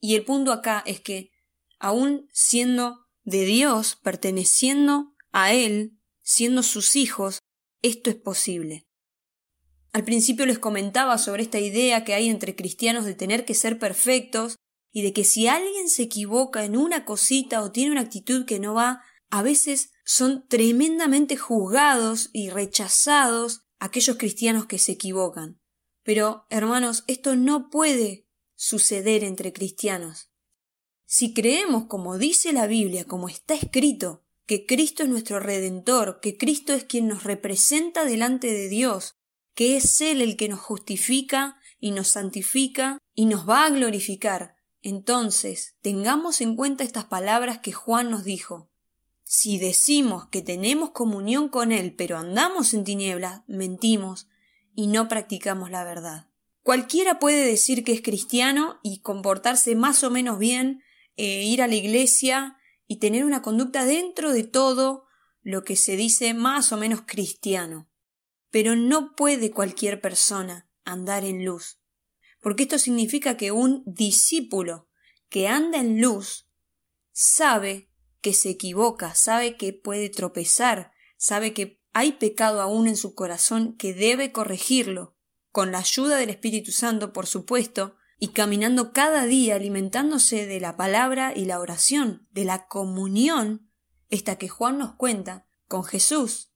Y 0.00 0.16
el 0.16 0.24
punto 0.24 0.52
acá 0.52 0.82
es 0.86 1.00
que, 1.00 1.30
aún 1.78 2.28
siendo 2.32 3.06
de 3.22 3.44
Dios, 3.44 3.96
perteneciendo 4.02 5.14
a 5.30 5.52
Él, 5.52 5.98
siendo 6.22 6.62
sus 6.64 6.96
hijos, 6.96 7.38
esto 7.82 8.10
es 8.10 8.16
posible. 8.16 8.88
Al 9.92 10.04
principio 10.04 10.46
les 10.46 10.58
comentaba 10.58 11.18
sobre 11.18 11.42
esta 11.42 11.58
idea 11.58 12.04
que 12.04 12.14
hay 12.14 12.28
entre 12.28 12.56
cristianos 12.56 13.04
de 13.04 13.14
tener 13.14 13.44
que 13.44 13.54
ser 13.54 13.78
perfectos 13.78 14.56
y 14.90 15.02
de 15.02 15.12
que 15.12 15.24
si 15.24 15.48
alguien 15.48 15.88
se 15.88 16.04
equivoca 16.04 16.64
en 16.64 16.76
una 16.76 17.04
cosita 17.04 17.62
o 17.62 17.70
tiene 17.70 17.92
una 17.92 18.00
actitud 18.00 18.46
que 18.46 18.58
no 18.58 18.74
va, 18.74 19.02
a 19.30 19.42
veces 19.42 19.92
son 20.04 20.46
tremendamente 20.48 21.36
juzgados 21.36 22.30
y 22.32 22.50
rechazados 22.50 23.62
aquellos 23.78 24.16
cristianos 24.16 24.66
que 24.66 24.78
se 24.78 24.92
equivocan. 24.92 25.60
Pero, 26.02 26.46
hermanos, 26.50 27.04
esto 27.06 27.36
no 27.36 27.70
puede 27.70 28.26
suceder 28.54 29.24
entre 29.24 29.52
cristianos. 29.52 30.30
Si 31.04 31.34
creemos, 31.34 31.86
como 31.86 32.16
dice 32.16 32.52
la 32.52 32.66
Biblia, 32.66 33.04
como 33.04 33.28
está 33.28 33.54
escrito, 33.54 34.24
que 34.46 34.66
Cristo 34.66 35.02
es 35.02 35.08
nuestro 35.08 35.40
Redentor, 35.40 36.20
que 36.20 36.36
Cristo 36.36 36.72
es 36.72 36.84
quien 36.84 37.08
nos 37.08 37.24
representa 37.24 38.04
delante 38.04 38.52
de 38.52 38.68
Dios, 38.68 39.16
que 39.54 39.76
es 39.76 40.00
Él 40.00 40.20
el 40.20 40.36
que 40.36 40.48
nos 40.48 40.60
justifica 40.60 41.58
y 41.78 41.90
nos 41.90 42.08
santifica 42.08 42.98
y 43.14 43.26
nos 43.26 43.48
va 43.48 43.64
a 43.66 43.70
glorificar, 43.70 44.56
entonces 44.82 45.76
tengamos 45.80 46.40
en 46.40 46.56
cuenta 46.56 46.84
estas 46.84 47.04
palabras 47.04 47.58
que 47.58 47.72
Juan 47.72 48.10
nos 48.10 48.24
dijo. 48.24 48.70
Si 49.22 49.58
decimos 49.58 50.26
que 50.28 50.42
tenemos 50.42 50.90
comunión 50.90 51.48
con 51.48 51.72
Él, 51.72 51.94
pero 51.94 52.18
andamos 52.18 52.74
en 52.74 52.84
tinieblas, 52.84 53.42
mentimos 53.46 54.28
y 54.74 54.88
no 54.88 55.08
practicamos 55.08 55.70
la 55.70 55.84
verdad. 55.84 56.28
Cualquiera 56.62 57.18
puede 57.18 57.44
decir 57.44 57.84
que 57.84 57.92
es 57.92 58.02
cristiano 58.02 58.78
y 58.82 59.00
comportarse 59.00 59.74
más 59.74 60.04
o 60.04 60.10
menos 60.10 60.38
bien, 60.38 60.82
e 61.16 61.44
ir 61.44 61.60
a 61.62 61.66
la 61.66 61.74
iglesia 61.74 62.56
y 62.86 62.96
tener 62.96 63.24
una 63.24 63.42
conducta 63.42 63.84
dentro 63.84 64.32
de 64.32 64.44
todo 64.44 65.04
lo 65.42 65.64
que 65.64 65.76
se 65.76 65.96
dice 65.96 66.34
más 66.34 66.72
o 66.72 66.76
menos 66.76 67.02
cristiano. 67.06 67.88
Pero 68.52 68.76
no 68.76 69.16
puede 69.16 69.50
cualquier 69.50 70.00
persona 70.00 70.70
andar 70.84 71.24
en 71.24 71.44
luz, 71.44 71.80
porque 72.40 72.62
esto 72.62 72.78
significa 72.78 73.36
que 73.36 73.50
un 73.50 73.82
discípulo 73.84 74.88
que 75.28 75.48
anda 75.48 75.78
en 75.78 76.00
luz 76.00 76.48
sabe 77.10 77.90
que 78.20 78.32
se 78.32 78.50
equivoca, 78.50 79.16
sabe 79.16 79.56
que 79.56 79.72
puede 79.72 80.08
tropezar, 80.08 80.92
sabe 81.16 81.52
que 81.52 81.82
hay 81.92 82.12
pecado 82.12 82.62
aún 82.62 82.86
en 82.86 82.96
su 82.96 83.14
corazón 83.14 83.76
que 83.76 83.94
debe 83.94 84.30
corregirlo, 84.30 85.16
con 85.50 85.72
la 85.72 85.78
ayuda 85.78 86.16
del 86.16 86.30
Espíritu 86.30 86.72
Santo, 86.72 87.12
por 87.12 87.26
supuesto, 87.26 87.96
y 88.18 88.28
caminando 88.28 88.92
cada 88.92 89.26
día 89.26 89.56
alimentándose 89.56 90.46
de 90.46 90.60
la 90.60 90.76
palabra 90.76 91.32
y 91.34 91.44
la 91.44 91.58
oración, 91.58 92.28
de 92.30 92.44
la 92.44 92.68
comunión, 92.68 93.70
esta 94.08 94.36
que 94.36 94.48
Juan 94.48 94.78
nos 94.78 94.94
cuenta, 94.94 95.46
con 95.66 95.84
Jesús. 95.84 96.51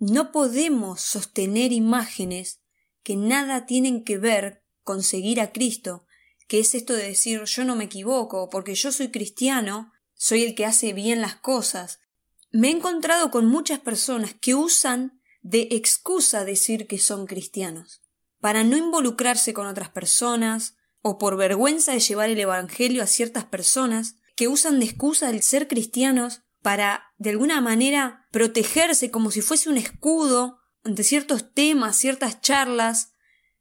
No 0.00 0.32
podemos 0.32 1.02
sostener 1.02 1.72
imágenes 1.72 2.62
que 3.02 3.16
nada 3.16 3.66
tienen 3.66 4.02
que 4.02 4.16
ver 4.16 4.64
con 4.82 5.02
seguir 5.02 5.42
a 5.42 5.52
Cristo, 5.52 6.06
que 6.48 6.58
es 6.60 6.74
esto 6.74 6.94
de 6.94 7.02
decir 7.02 7.44
yo 7.44 7.66
no 7.66 7.76
me 7.76 7.84
equivoco, 7.84 8.48
porque 8.48 8.74
yo 8.74 8.92
soy 8.92 9.10
cristiano, 9.10 9.92
soy 10.14 10.42
el 10.42 10.54
que 10.54 10.64
hace 10.64 10.94
bien 10.94 11.20
las 11.20 11.36
cosas. 11.36 12.00
Me 12.50 12.68
he 12.68 12.70
encontrado 12.70 13.30
con 13.30 13.44
muchas 13.44 13.78
personas 13.78 14.34
que 14.40 14.54
usan 14.54 15.20
de 15.42 15.68
excusa 15.70 16.46
decir 16.46 16.86
que 16.86 16.98
son 16.98 17.26
cristianos, 17.26 18.00
para 18.40 18.64
no 18.64 18.78
involucrarse 18.78 19.52
con 19.52 19.66
otras 19.66 19.90
personas, 19.90 20.76
o 21.02 21.18
por 21.18 21.36
vergüenza 21.36 21.92
de 21.92 22.00
llevar 22.00 22.30
el 22.30 22.40
Evangelio 22.40 23.02
a 23.02 23.06
ciertas 23.06 23.44
personas, 23.44 24.16
que 24.34 24.48
usan 24.48 24.80
de 24.80 24.86
excusa 24.86 25.28
el 25.28 25.42
ser 25.42 25.68
cristianos 25.68 26.40
para, 26.62 27.12
de 27.18 27.30
alguna 27.30 27.60
manera, 27.60 28.26
protegerse 28.30 29.10
como 29.10 29.30
si 29.30 29.40
fuese 29.40 29.68
un 29.68 29.76
escudo 29.76 30.58
ante 30.84 31.04
ciertos 31.04 31.52
temas, 31.52 31.96
ciertas 31.96 32.40
charlas. 32.40 33.12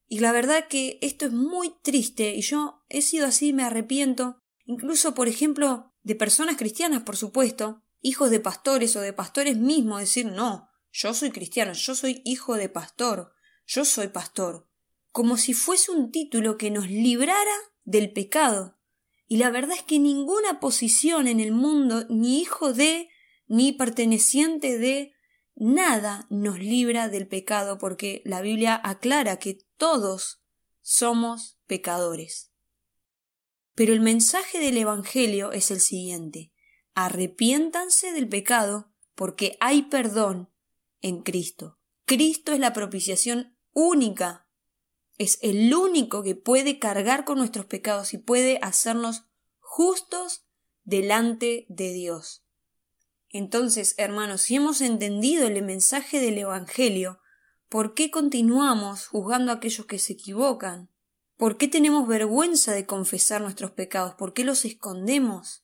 Y 0.08 0.20
la 0.20 0.32
verdad 0.32 0.68
que 0.68 0.98
esto 1.02 1.26
es 1.26 1.32
muy 1.32 1.76
triste 1.82 2.36
y 2.36 2.42
yo 2.42 2.84
he 2.90 3.02
sido 3.02 3.28
así, 3.28 3.54
me 3.54 3.64
arrepiento. 3.64 4.42
Incluso, 4.66 5.14
por 5.14 5.28
ejemplo, 5.28 5.94
de 6.04 6.16
personas 6.16 6.58
cristianas, 6.58 7.04
por 7.04 7.18
supuesto, 7.18 7.84
hijos 8.02 8.32
de 8.32 8.40
pastores 8.40 8.96
o 8.96 9.02
de 9.02 9.14
pastores 9.14 9.58
mismos, 9.58 10.00
decir, 10.00 10.26
no, 10.26 10.70
yo 10.92 11.14
soy 11.14 11.32
cristiano, 11.32 11.74
yo 11.74 11.96
soy 11.96 12.22
hijo 12.26 12.56
de 12.56 12.70
pastor, 12.70 13.34
yo 13.66 13.86
soy 13.86 14.08
pastor, 14.08 14.68
como 15.12 15.38
si 15.38 15.54
fuese 15.54 15.92
un 15.92 16.12
título 16.12 16.58
que 16.58 16.72
nos 16.72 16.90
librara 16.90 17.56
del 17.84 18.12
pecado. 18.12 18.79
Y 19.30 19.38
la 19.38 19.52
verdad 19.52 19.78
es 19.78 19.84
que 19.84 20.00
ninguna 20.00 20.60
posición 20.60 21.28
en 21.28 21.40
el 21.40 21.52
mundo, 21.52 22.06
ni 22.10 22.42
hijo 22.42 22.74
de, 22.74 23.10
ni 23.48 23.72
perteneciente 23.72 24.80
de, 24.80 25.14
nada 25.56 26.26
nos 26.32 26.58
libra 26.58 27.10
del 27.10 27.28
pecado, 27.28 27.78
porque 27.78 28.24
la 28.26 28.42
Biblia 28.42 28.82
aclara 28.84 29.38
que 29.38 29.60
todos 29.78 30.42
somos 30.82 31.60
pecadores. 31.68 32.52
Pero 33.76 33.94
el 33.94 34.02
mensaje 34.02 34.60
del 34.60 34.78
Evangelio 34.78 35.52
es 35.52 35.70
el 35.70 35.80
siguiente. 35.80 36.52
Arrepiéntanse 36.96 38.12
del 38.12 38.28
pecado 38.28 38.92
porque 39.14 39.58
hay 39.60 39.84
perdón 39.84 40.50
en 41.02 41.22
Cristo. 41.22 41.78
Cristo 42.06 42.52
es 42.52 42.60
la 42.60 42.74
propiciación 42.74 43.56
única. 43.74 44.49
Es 45.20 45.38
el 45.42 45.72
único 45.76 46.24
que 46.24 46.34
puede 46.34 46.80
cargar 46.80 47.26
con 47.26 47.38
nuestros 47.38 47.68
pecados 47.68 48.16
y 48.16 48.18
puede 48.18 48.58
hacernos 48.64 49.26
justos 49.60 50.46
delante 50.84 51.68
de 51.70 51.94
Dios. 51.94 52.44
Entonces, 53.30 53.94
hermanos, 53.98 54.42
si 54.42 54.56
hemos 54.56 54.82
entendido 54.82 55.46
el 55.46 55.62
mensaje 55.62 56.20
del 56.20 56.40
Evangelio, 56.40 57.20
¿por 57.68 57.94
qué 57.94 58.10
continuamos 58.10 59.08
juzgando 59.08 59.52
a 59.52 59.56
aquellos 59.56 59.86
que 59.86 60.00
se 60.00 60.14
equivocan? 60.14 60.90
¿Por 61.38 61.58
qué 61.58 61.68
tenemos 61.68 62.08
vergüenza 62.08 62.74
de 62.74 62.86
confesar 62.86 63.42
nuestros 63.42 63.72
pecados? 63.72 64.16
¿Por 64.16 64.34
qué 64.34 64.44
los 64.44 64.66
escondemos? 64.66 65.64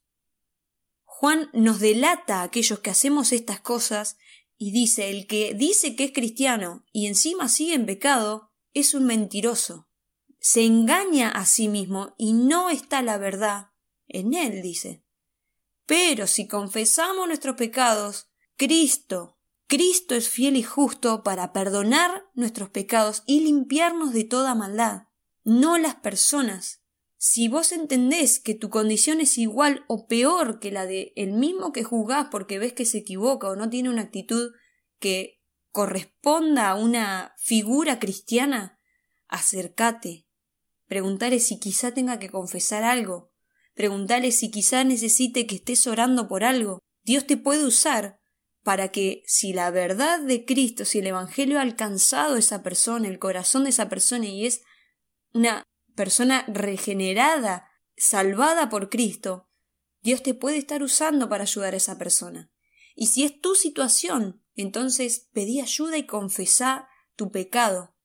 Juan 1.04 1.50
nos 1.54 1.80
delata 1.80 2.42
a 2.42 2.44
aquellos 2.44 2.80
que 2.80 2.90
hacemos 2.90 3.32
estas 3.32 3.62
cosas 3.62 4.18
y 4.58 4.72
dice 4.72 5.10
el 5.10 5.28
que 5.28 5.54
dice 5.54 5.96
que 5.96 6.04
es 6.04 6.12
cristiano 6.12 6.86
y 6.92 7.08
encima 7.08 7.48
sigue 7.50 7.74
en 7.74 7.86
pecado 7.86 8.52
es 8.76 8.94
un 8.94 9.06
mentiroso. 9.06 9.90
Se 10.40 10.64
engaña 10.64 11.32
a 11.32 11.46
sí 11.46 11.68
mismo 11.68 12.14
y 12.20 12.34
no 12.34 12.70
está 12.70 13.02
la 13.02 13.18
verdad 13.18 13.70
en 14.08 14.36
él, 14.36 14.62
dice. 14.62 15.04
Pero 15.88 16.28
si 16.28 16.48
confesamos 16.48 17.28
nuestros 17.28 17.56
pecados, 17.56 18.28
Cristo, 18.58 19.40
Cristo 19.68 20.14
es 20.14 20.30
fiel 20.30 20.58
y 20.58 20.62
justo 20.62 21.24
para 21.24 21.54
perdonar 21.54 22.26
nuestros 22.36 22.70
pecados 22.70 23.24
y 23.26 23.40
limpiarnos 23.40 24.14
de 24.14 24.26
toda 24.26 24.54
maldad, 24.54 25.04
no 25.44 25.78
las 25.78 25.96
personas. 25.96 26.82
Si 27.18 27.48
vos 27.48 27.72
entendés 27.72 28.40
que 28.40 28.54
tu 28.54 28.70
condición 28.70 29.22
es 29.22 29.38
igual 29.38 29.86
o 29.88 30.06
peor 30.06 30.60
que 30.60 30.72
la 30.72 30.86
de 30.86 31.14
el 31.16 31.32
mismo 31.32 31.72
que 31.72 31.84
juzgás 31.84 32.28
porque 32.30 32.60
ves 32.60 32.74
que 32.74 32.86
se 32.86 33.00
equivoca 33.00 33.48
o 33.48 33.56
no 33.56 33.70
tiene 33.70 33.90
una 33.90 34.04
actitud 34.04 34.52
que 35.00 35.42
corresponda 35.76 36.70
a 36.70 36.76
una 36.76 37.36
figura 37.38 38.00
cristiana, 38.00 38.80
acércate. 39.28 40.26
Preguntale 40.88 41.42
si 41.42 41.60
quizá 41.60 41.94
tenga 41.94 42.18
que 42.18 42.30
confesar 42.30 42.84
algo. 42.84 43.34
Preguntale 43.74 44.32
si 44.32 44.50
quizá 44.50 44.86
necesite 44.86 45.46
que 45.46 45.56
estés 45.56 45.86
orando 45.86 46.30
por 46.30 46.46
algo. 46.46 46.80
Dios 47.04 47.28
te 47.28 47.36
puede 47.36 47.66
usar 47.66 48.22
para 48.64 48.88
que 48.88 49.24
si 49.26 49.52
la 49.52 49.70
verdad 49.70 50.22
de 50.22 50.46
Cristo, 50.46 50.86
si 50.86 51.00
el 51.00 51.08
Evangelio 51.08 51.60
ha 51.60 51.64
alcanzado 51.64 52.36
a 52.36 52.40
esa 52.40 52.64
persona, 52.64 53.10
el 53.10 53.20
corazón 53.20 53.66
de 53.66 53.72
esa 53.72 53.90
persona 53.90 54.28
y 54.28 54.46
es 54.46 54.62
una 55.34 55.66
persona 55.94 56.46
regenerada, 56.48 57.70
salvada 57.98 58.70
por 58.70 58.90
Cristo, 58.90 59.50
Dios 60.02 60.24
te 60.24 60.36
puede 60.36 60.56
estar 60.56 60.82
usando 60.84 61.28
para 61.28 61.44
ayudar 61.44 61.74
a 61.74 61.78
esa 61.78 61.98
persona. 61.98 62.50
Y 62.96 63.08
si 63.08 63.26
es 63.26 63.42
tu 63.42 63.56
situación, 63.56 64.45
entonces 64.62 65.30
pedí 65.34 65.62
ayuda 65.62 65.98
y 65.98 66.06
confesá 66.06 66.88
tu 67.16 67.32
pecado 67.32 67.96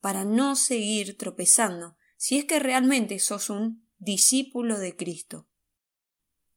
para 0.00 0.24
no 0.24 0.56
seguir 0.56 1.16
tropezando, 1.16 1.96
si 2.16 2.38
es 2.38 2.44
que 2.44 2.58
realmente 2.58 3.18
sos 3.18 3.50
un 3.50 3.86
discípulo 3.98 4.78
de 4.78 4.96
Cristo. 4.96 5.48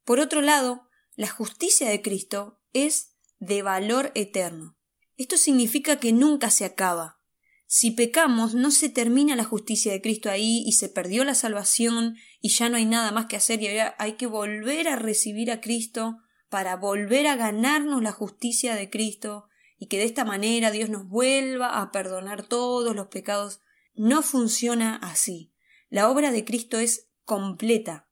Por 0.04 0.20
otro 0.20 0.40
lado, 0.40 0.88
la 1.14 1.28
justicia 1.28 1.88
de 1.88 2.02
Cristo 2.02 2.60
es 2.72 3.16
de 3.38 3.62
valor 3.62 4.12
eterno. 4.14 4.76
Esto 5.16 5.36
significa 5.36 6.00
que 6.00 6.12
nunca 6.12 6.50
se 6.50 6.64
acaba, 6.64 7.20
si 7.66 7.90
pecamos, 7.90 8.54
no 8.54 8.70
se 8.70 8.88
termina 8.88 9.36
la 9.36 9.42
justicia 9.44 9.90
de 9.90 10.00
Cristo 10.00 10.30
ahí 10.30 10.62
y 10.66 10.72
se 10.72 10.88
perdió 10.88 11.24
la 11.24 11.34
salvación 11.34 12.16
y 12.40 12.50
ya 12.50 12.68
no 12.68 12.76
hay 12.76 12.84
nada 12.84 13.10
más 13.10 13.26
que 13.26 13.34
hacer 13.34 13.60
y 13.62 13.66
hay 13.66 14.12
que 14.12 14.26
volver 14.26 14.86
a 14.86 14.94
recibir 14.94 15.50
a 15.50 15.60
Cristo 15.60 16.18
para 16.54 16.76
volver 16.76 17.26
a 17.26 17.34
ganarnos 17.34 18.00
la 18.00 18.12
justicia 18.12 18.76
de 18.76 18.88
Cristo 18.88 19.48
y 19.76 19.88
que 19.88 19.98
de 19.98 20.04
esta 20.04 20.24
manera 20.24 20.70
Dios 20.70 20.88
nos 20.88 21.08
vuelva 21.08 21.80
a 21.80 21.90
perdonar 21.90 22.46
todos 22.46 22.94
los 22.94 23.08
pecados. 23.08 23.58
No 23.92 24.22
funciona 24.22 24.94
así. 25.02 25.52
La 25.90 26.08
obra 26.08 26.30
de 26.30 26.44
Cristo 26.44 26.78
es 26.78 27.08
completa, 27.24 28.08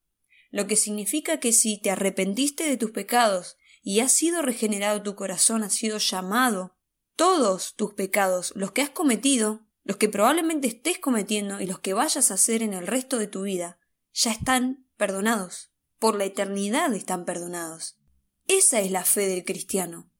lo 0.51 0.67
que 0.67 0.75
significa 0.75 1.39
que 1.39 1.53
si 1.53 1.79
te 1.79 1.93
arrepentiste 1.93 2.65
de 2.65 2.77
tus 2.77 2.91
pecados 2.91 3.59
y 3.81 4.01
has 4.01 4.11
sido 4.11 4.43
regenerado 4.43 5.05
tu 5.05 5.15
corazón, 5.15 5.63
has 5.63 5.75
sido 5.75 5.99
llamado 5.99 6.75
todos 7.15 7.77
tus 7.77 7.95
pecados, 7.95 8.53
los 8.57 8.73
que 8.73 8.83
has 8.83 8.91
cometido, 8.91 9.61
los 9.85 9.99
que 9.99 10.09
probablemente 10.09 10.67
estés 10.67 10.99
cometiendo 10.99 11.61
y 11.61 11.67
los 11.67 11.79
que 11.79 11.95
vayas 11.95 12.33
a 12.33 12.35
hacer 12.35 12.65
en 12.65 12.75
el 12.75 12.89
resto 12.89 13.19
de 13.19 13.29
tu 13.29 13.43
vida, 13.43 13.79
ya 14.13 14.33
están 14.33 14.89
perdonados. 14.97 15.71
Por 16.01 16.17
la 16.17 16.25
eternidad 16.25 16.93
están 16.93 17.25
perdonados. 17.25 18.02
Esa 18.47 18.81
es 18.81 18.91
la 18.91 19.05
fe 19.05 19.29
del 19.29 19.45
cristiano, 19.45 20.11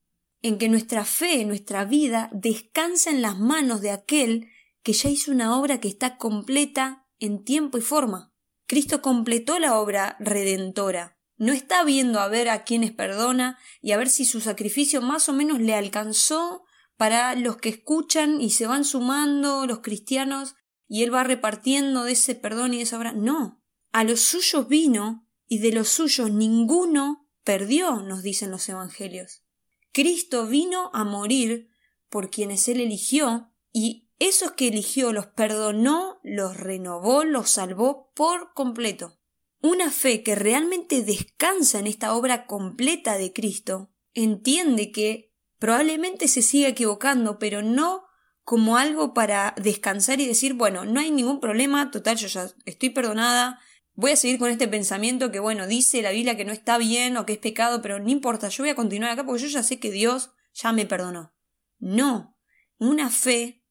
en 0.41 0.57
que 0.57 0.69
nuestra 0.69 1.05
fe, 1.05 1.45
nuestra 1.45 1.85
vida, 1.85 2.29
descansa 2.33 3.09
en 3.09 3.21
las 3.21 3.37
manos 3.37 3.81
de 3.81 3.91
aquel 3.91 4.49
que 4.81 4.93
ya 4.93 5.09
hizo 5.09 5.31
una 5.31 5.57
obra 5.57 5.79
que 5.79 5.87
está 5.87 6.17
completa 6.17 7.07
en 7.19 7.43
tiempo 7.43 7.77
y 7.77 7.81
forma. 7.81 8.33
Cristo 8.67 9.01
completó 9.01 9.59
la 9.59 9.79
obra 9.79 10.17
redentora. 10.19 11.17
No 11.37 11.51
está 11.51 11.83
viendo 11.83 12.19
a 12.19 12.27
ver 12.27 12.49
a 12.49 12.63
quienes 12.63 12.91
perdona 12.91 13.57
y 13.81 13.91
a 13.91 13.97
ver 13.97 14.09
si 14.09 14.25
su 14.25 14.39
sacrificio 14.39 15.01
más 15.01 15.29
o 15.29 15.33
menos 15.33 15.59
le 15.59 15.73
alcanzó 15.73 16.63
para 16.97 17.35
los 17.35 17.57
que 17.57 17.69
escuchan 17.69 18.39
y 18.39 18.51
se 18.51 18.67
van 18.67 18.85
sumando 18.85 19.65
los 19.65 19.79
cristianos 19.79 20.55
y 20.87 21.03
él 21.03 21.13
va 21.13 21.23
repartiendo 21.23 22.03
de 22.03 22.13
ese 22.13 22.35
perdón 22.35 22.73
y 22.73 22.81
esa 22.81 22.97
obra. 22.97 23.13
No, 23.13 23.61
a 23.91 24.03
los 24.03 24.21
suyos 24.21 24.67
vino 24.67 25.27
y 25.47 25.59
de 25.59 25.71
los 25.71 25.89
suyos 25.89 26.31
ninguno 26.31 27.22
perdió, 27.43 28.01
nos 28.01 28.23
dicen 28.23 28.51
los 28.51 28.67
evangelios. 28.69 29.43
Cristo 29.91 30.47
vino 30.47 30.89
a 30.93 31.03
morir 31.03 31.69
por 32.09 32.29
quienes 32.29 32.67
él 32.67 32.79
eligió 32.79 33.51
y 33.71 34.09
esos 34.19 34.51
que 34.51 34.67
eligió 34.67 35.11
los 35.13 35.27
perdonó, 35.27 36.19
los 36.23 36.57
renovó, 36.57 37.23
los 37.23 37.49
salvó 37.49 38.11
por 38.15 38.53
completo. 38.53 39.19
Una 39.61 39.91
fe 39.91 40.23
que 40.23 40.35
realmente 40.35 41.03
descansa 41.03 41.79
en 41.79 41.87
esta 41.87 42.13
obra 42.13 42.45
completa 42.45 43.17
de 43.17 43.33
Cristo 43.33 43.91
entiende 44.13 44.91
que 44.91 45.33
probablemente 45.59 46.27
se 46.27 46.41
siga 46.41 46.69
equivocando, 46.69 47.39
pero 47.39 47.61
no 47.61 48.03
como 48.43 48.77
algo 48.77 49.13
para 49.13 49.55
descansar 49.61 50.19
y 50.19 50.27
decir, 50.27 50.53
bueno, 50.53 50.85
no 50.85 50.99
hay 50.99 51.11
ningún 51.11 51.39
problema, 51.39 51.91
total, 51.91 52.17
yo 52.17 52.27
ya 52.27 52.49
estoy 52.65 52.89
perdonada, 52.89 53.59
voy 53.95 54.11
a 54.11 54.15
seguir 54.15 54.39
con 54.39 54.49
este 54.49 54.67
pensamiento 54.67 55.31
que, 55.31 55.39
bueno, 55.39 55.67
dice 55.67 56.01
la 56.01 56.11
Biblia 56.11 56.37
que 56.37 56.45
no 56.45 56.51
está 56.51 56.77
bien 56.77 57.17
o 57.17 57.25
que 57.25 57.33
es 57.33 57.39
pecado, 57.39 57.81
pero 57.81 57.99
no 57.99 58.09
importa, 58.09 58.49
yo 58.49 58.63
voy 58.63 58.69
a 58.69 58.75
continuar 58.75 59.11
acá 59.11 59.25
porque 59.25 59.43
yo 59.43 59.47
ya 59.47 59.63
sé 59.63 59.79
que 59.79 59.91
Dios 59.91 60.31
ya 60.53 60.71
me 60.71 60.85
perdonó. 60.85 61.33
No, 61.79 62.37
una 62.77 63.09
fe 63.09 63.63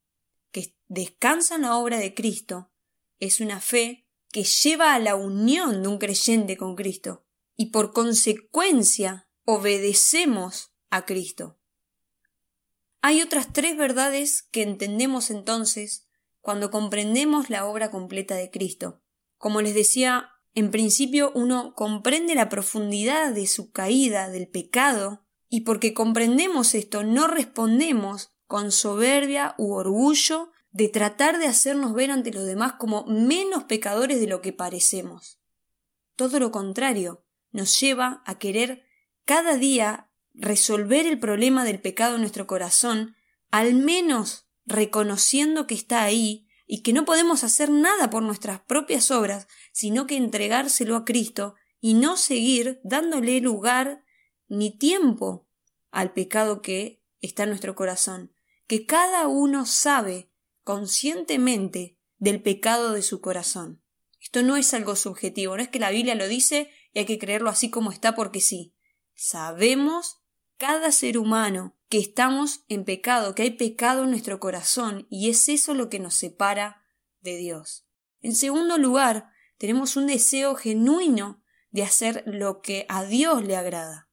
que 0.50 0.76
descansa 0.88 1.56
en 1.56 1.62
la 1.62 1.76
obra 1.76 1.98
de 1.98 2.14
Cristo 2.14 2.70
es 3.18 3.40
una 3.40 3.60
fe 3.60 4.06
que 4.30 4.44
lleva 4.44 4.94
a 4.94 4.98
la 4.98 5.14
unión 5.14 5.82
de 5.82 5.88
un 5.88 5.98
creyente 5.98 6.56
con 6.56 6.74
Cristo 6.74 7.26
y 7.56 7.66
por 7.66 7.92
consecuencia 7.92 9.28
obedecemos 9.44 10.72
a 10.90 11.04
Cristo. 11.04 11.58
Hay 13.00 13.20
otras 13.20 13.52
tres 13.52 13.76
verdades 13.76 14.42
que 14.42 14.62
entendemos 14.62 15.30
entonces 15.30 16.06
cuando 16.40 16.70
comprendemos 16.70 17.50
la 17.50 17.66
obra 17.66 17.90
completa 17.90 18.36
de 18.36 18.50
Cristo. 18.50 19.01
Como 19.42 19.60
les 19.60 19.74
decía, 19.74 20.30
en 20.54 20.70
principio 20.70 21.32
uno 21.34 21.74
comprende 21.74 22.36
la 22.36 22.48
profundidad 22.48 23.32
de 23.32 23.48
su 23.48 23.72
caída, 23.72 24.30
del 24.30 24.46
pecado, 24.46 25.26
y 25.48 25.62
porque 25.62 25.94
comprendemos 25.94 26.76
esto 26.76 27.02
no 27.02 27.26
respondemos 27.26 28.30
con 28.46 28.70
soberbia 28.70 29.56
u 29.58 29.72
orgullo 29.72 30.52
de 30.70 30.88
tratar 30.88 31.40
de 31.40 31.48
hacernos 31.48 31.92
ver 31.92 32.12
ante 32.12 32.32
los 32.32 32.46
demás 32.46 32.74
como 32.74 33.04
menos 33.06 33.64
pecadores 33.64 34.20
de 34.20 34.28
lo 34.28 34.42
que 34.42 34.52
parecemos. 34.52 35.40
Todo 36.14 36.38
lo 36.38 36.52
contrario, 36.52 37.24
nos 37.50 37.80
lleva 37.80 38.22
a 38.24 38.38
querer 38.38 38.84
cada 39.24 39.56
día 39.56 40.08
resolver 40.34 41.04
el 41.04 41.18
problema 41.18 41.64
del 41.64 41.80
pecado 41.80 42.14
en 42.14 42.20
nuestro 42.20 42.46
corazón, 42.46 43.16
al 43.50 43.74
menos 43.74 44.46
reconociendo 44.66 45.66
que 45.66 45.74
está 45.74 46.04
ahí 46.04 46.46
y 46.74 46.80
que 46.80 46.94
no 46.94 47.04
podemos 47.04 47.44
hacer 47.44 47.68
nada 47.68 48.08
por 48.08 48.22
nuestras 48.22 48.62
propias 48.62 49.10
obras, 49.10 49.46
sino 49.74 50.06
que 50.06 50.16
entregárselo 50.16 50.96
a 50.96 51.04
Cristo 51.04 51.54
y 51.82 51.92
no 51.92 52.16
seguir 52.16 52.80
dándole 52.82 53.42
lugar 53.42 54.06
ni 54.48 54.78
tiempo 54.78 55.46
al 55.90 56.14
pecado 56.14 56.62
que 56.62 57.04
está 57.20 57.42
en 57.42 57.50
nuestro 57.50 57.74
corazón, 57.74 58.34
que 58.66 58.86
cada 58.86 59.28
uno 59.28 59.66
sabe 59.66 60.32
conscientemente 60.64 61.98
del 62.16 62.40
pecado 62.40 62.92
de 62.92 63.02
su 63.02 63.20
corazón. 63.20 63.84
Esto 64.18 64.42
no 64.42 64.56
es 64.56 64.72
algo 64.72 64.96
subjetivo, 64.96 65.54
no 65.54 65.62
es 65.62 65.68
que 65.68 65.78
la 65.78 65.90
Biblia 65.90 66.14
lo 66.14 66.26
dice 66.26 66.70
y 66.94 67.00
hay 67.00 67.04
que 67.04 67.18
creerlo 67.18 67.50
así 67.50 67.68
como 67.68 67.92
está 67.92 68.14
porque 68.14 68.40
sí. 68.40 68.74
Sabemos 69.14 70.22
cada 70.56 70.90
ser 70.90 71.18
humano 71.18 71.76
que 71.92 71.98
estamos 71.98 72.64
en 72.68 72.86
pecado, 72.86 73.34
que 73.34 73.42
hay 73.42 73.50
pecado 73.50 74.04
en 74.04 74.10
nuestro 74.12 74.40
corazón 74.40 75.06
y 75.10 75.28
es 75.28 75.50
eso 75.50 75.74
lo 75.74 75.90
que 75.90 75.98
nos 75.98 76.14
separa 76.14 76.82
de 77.20 77.36
Dios. 77.36 77.86
En 78.22 78.34
segundo 78.34 78.78
lugar, 78.78 79.28
tenemos 79.58 79.94
un 79.98 80.06
deseo 80.06 80.54
genuino 80.54 81.44
de 81.70 81.82
hacer 81.82 82.24
lo 82.24 82.62
que 82.62 82.86
a 82.88 83.04
Dios 83.04 83.44
le 83.44 83.56
agrada. 83.56 84.08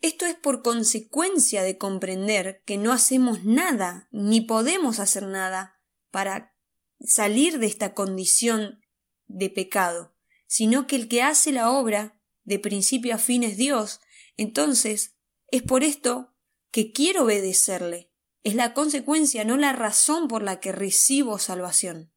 Esto 0.00 0.26
es 0.26 0.34
por 0.34 0.62
consecuencia 0.62 1.62
de 1.62 1.78
comprender 1.78 2.64
que 2.66 2.78
no 2.78 2.90
hacemos 2.90 3.44
nada, 3.44 4.08
ni 4.10 4.40
podemos 4.40 4.98
hacer 4.98 5.22
nada 5.22 5.78
para 6.10 6.56
salir 6.98 7.60
de 7.60 7.66
esta 7.66 7.94
condición 7.94 8.80
de 9.28 9.50
pecado, 9.50 10.16
sino 10.48 10.88
que 10.88 10.96
el 10.96 11.06
que 11.06 11.22
hace 11.22 11.52
la 11.52 11.70
obra 11.70 12.20
de 12.42 12.58
principio 12.58 13.14
a 13.14 13.18
fin 13.18 13.44
es 13.44 13.56
Dios, 13.56 14.00
entonces 14.36 15.16
es 15.52 15.62
por 15.62 15.84
esto 15.84 16.29
que 16.70 16.92
quiero 16.92 17.24
obedecerle. 17.24 18.10
Es 18.42 18.54
la 18.54 18.74
consecuencia, 18.74 19.44
no 19.44 19.56
la 19.56 19.72
razón 19.72 20.28
por 20.28 20.42
la 20.42 20.60
que 20.60 20.72
recibo 20.72 21.38
salvación. 21.38 22.12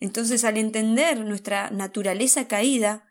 Entonces, 0.00 0.44
al 0.44 0.56
entender 0.56 1.18
nuestra 1.20 1.70
naturaleza 1.70 2.48
caída, 2.48 3.06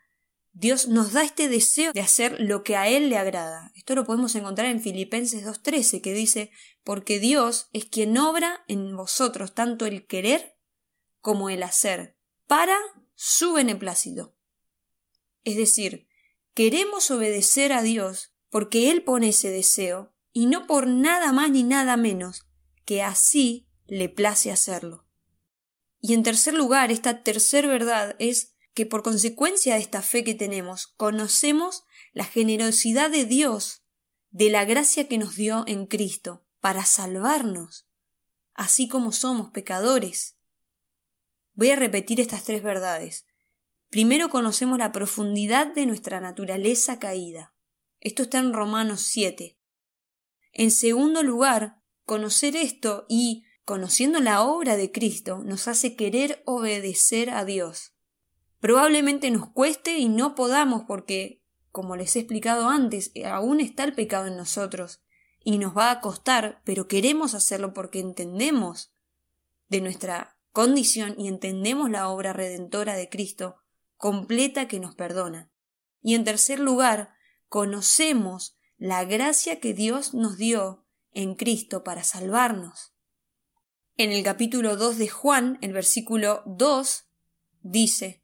Dios 0.57 0.87
nos 0.87 1.11
da 1.11 1.23
este 1.23 1.49
deseo 1.49 1.91
de 1.91 1.99
hacer 1.99 2.39
lo 2.39 2.63
que 2.63 2.77
a 2.77 2.87
Él 2.87 3.09
le 3.09 3.17
agrada. 3.17 3.71
Esto 3.75 3.93
lo 3.93 4.05
podemos 4.05 4.33
encontrar 4.35 4.67
en 4.67 4.81
Filipenses 4.81 5.45
2.13, 5.45 6.01
que 6.01 6.13
dice, 6.13 6.49
porque 6.83 7.19
Dios 7.19 7.67
es 7.73 7.85
quien 7.85 8.17
obra 8.17 8.63
en 8.69 8.95
vosotros 8.95 9.53
tanto 9.53 9.85
el 9.85 10.07
querer 10.07 10.57
como 11.19 11.49
el 11.49 11.61
hacer, 11.61 12.17
para 12.47 12.77
su 13.15 13.53
beneplácito. 13.53 14.37
Es 15.43 15.57
decir, 15.57 16.07
queremos 16.53 17.11
obedecer 17.11 17.73
a 17.73 17.81
Dios 17.81 18.33
porque 18.49 18.91
Él 18.91 19.03
pone 19.03 19.29
ese 19.29 19.49
deseo, 19.49 20.14
y 20.37 20.47
no 20.47 20.67
por 20.67 20.85
nada 20.85 21.31
más 21.31 21.49
ni 21.49 21.63
nada 21.63 21.95
menos, 21.95 22.45
que 22.83 23.01
así 23.01 23.69
le 23.87 24.09
place 24.09 24.51
hacerlo. 24.51 25.07
Y 26.01 26.13
en 26.13 26.23
tercer 26.23 26.53
lugar, 26.53 26.91
esta 26.91 27.23
tercer 27.23 27.67
verdad 27.67 28.17
es 28.19 28.53
que 28.73 28.85
por 28.85 29.01
consecuencia 29.01 29.75
de 29.75 29.79
esta 29.79 30.01
fe 30.01 30.25
que 30.25 30.35
tenemos, 30.35 30.87
conocemos 30.97 31.85
la 32.11 32.25
generosidad 32.25 33.09
de 33.09 33.23
Dios, 33.23 33.85
de 34.29 34.49
la 34.49 34.65
gracia 34.65 35.07
que 35.07 35.17
nos 35.17 35.37
dio 35.37 35.63
en 35.67 35.85
Cristo, 35.85 36.45
para 36.59 36.83
salvarnos, 36.83 37.87
así 38.53 38.89
como 38.89 39.13
somos 39.13 39.51
pecadores. 39.51 40.35
Voy 41.53 41.69
a 41.69 41.77
repetir 41.77 42.19
estas 42.19 42.43
tres 42.43 42.61
verdades. 42.61 43.25
Primero 43.87 44.29
conocemos 44.29 44.79
la 44.79 44.91
profundidad 44.91 45.73
de 45.73 45.85
nuestra 45.85 46.19
naturaleza 46.19 46.99
caída. 46.99 47.55
Esto 48.01 48.23
está 48.23 48.39
en 48.39 48.51
Romanos 48.51 48.99
7. 49.03 49.54
En 50.57 50.71
segundo 50.71 51.21
lugar, 51.21 51.81
conocer 52.05 52.55
esto 52.55 53.05
y, 53.09 53.43
conociendo 53.65 54.21
la 54.21 54.41
obra 54.41 54.77
de 54.77 54.89
Cristo, 54.89 55.43
nos 55.43 55.67
hace 55.67 55.97
querer 55.97 56.41
obedecer 56.45 57.29
a 57.29 57.43
Dios. 57.43 57.93
Probablemente 58.61 59.29
nos 59.31 59.49
cueste 59.49 59.97
y 59.97 60.07
no 60.07 60.33
podamos 60.33 60.83
porque, 60.87 61.43
como 61.71 61.97
les 61.97 62.15
he 62.15 62.19
explicado 62.19 62.69
antes, 62.69 63.11
aún 63.25 63.59
está 63.59 63.83
el 63.83 63.93
pecado 63.95 64.27
en 64.27 64.37
nosotros 64.37 65.03
y 65.43 65.57
nos 65.57 65.75
va 65.75 65.91
a 65.91 65.99
costar, 65.99 66.61
pero 66.63 66.87
queremos 66.87 67.33
hacerlo 67.33 67.73
porque 67.73 67.99
entendemos 67.99 68.93
de 69.67 69.81
nuestra 69.81 70.37
condición 70.53 71.15
y 71.17 71.27
entendemos 71.27 71.89
la 71.89 72.07
obra 72.07 72.31
redentora 72.31 72.95
de 72.95 73.09
Cristo 73.09 73.57
completa 73.97 74.69
que 74.69 74.79
nos 74.79 74.95
perdona. 74.95 75.51
Y 76.01 76.15
en 76.15 76.23
tercer 76.23 76.61
lugar, 76.61 77.13
conocemos 77.49 78.54
la 78.77 79.05
gracia 79.05 79.59
que 79.59 79.73
Dios 79.73 80.13
nos 80.13 80.37
dio 80.37 80.85
en 81.11 81.35
Cristo 81.35 81.83
para 81.83 82.03
salvarnos. 82.03 82.93
En 83.95 84.11
el 84.11 84.23
capítulo 84.23 84.75
2 84.75 84.97
de 84.97 85.07
Juan, 85.07 85.57
el 85.61 85.71
versículo 85.71 86.43
2, 86.45 87.05
dice, 87.61 88.21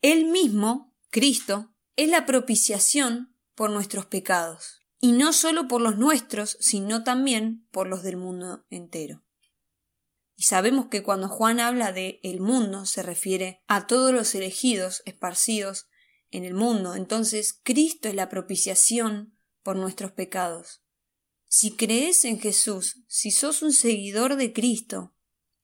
él 0.00 0.26
mismo, 0.26 0.94
Cristo, 1.10 1.74
es 1.96 2.08
la 2.08 2.24
propiciación 2.24 3.36
por 3.54 3.70
nuestros 3.70 4.06
pecados, 4.06 4.80
y 5.00 5.12
no 5.12 5.32
solo 5.32 5.68
por 5.68 5.82
los 5.82 5.98
nuestros, 5.98 6.56
sino 6.60 7.04
también 7.04 7.66
por 7.70 7.86
los 7.86 8.02
del 8.02 8.16
mundo 8.16 8.64
entero. 8.70 9.22
Y 10.34 10.44
sabemos 10.44 10.86
que 10.86 11.02
cuando 11.02 11.28
Juan 11.28 11.60
habla 11.60 11.92
de 11.92 12.20
el 12.22 12.40
mundo 12.40 12.86
se 12.86 13.02
refiere 13.02 13.62
a 13.68 13.86
todos 13.86 14.12
los 14.12 14.34
elegidos 14.34 15.02
esparcidos 15.04 15.86
en 16.30 16.44
el 16.44 16.54
mundo, 16.54 16.94
entonces 16.94 17.60
Cristo 17.62 18.08
es 18.08 18.14
la 18.14 18.28
propiciación 18.28 19.33
por 19.64 19.74
nuestros 19.74 20.12
pecados. 20.12 20.82
Si 21.48 21.74
crees 21.74 22.24
en 22.24 22.38
Jesús, 22.38 23.02
si 23.08 23.32
sos 23.32 23.62
un 23.62 23.72
seguidor 23.72 24.36
de 24.36 24.52
Cristo, 24.52 25.16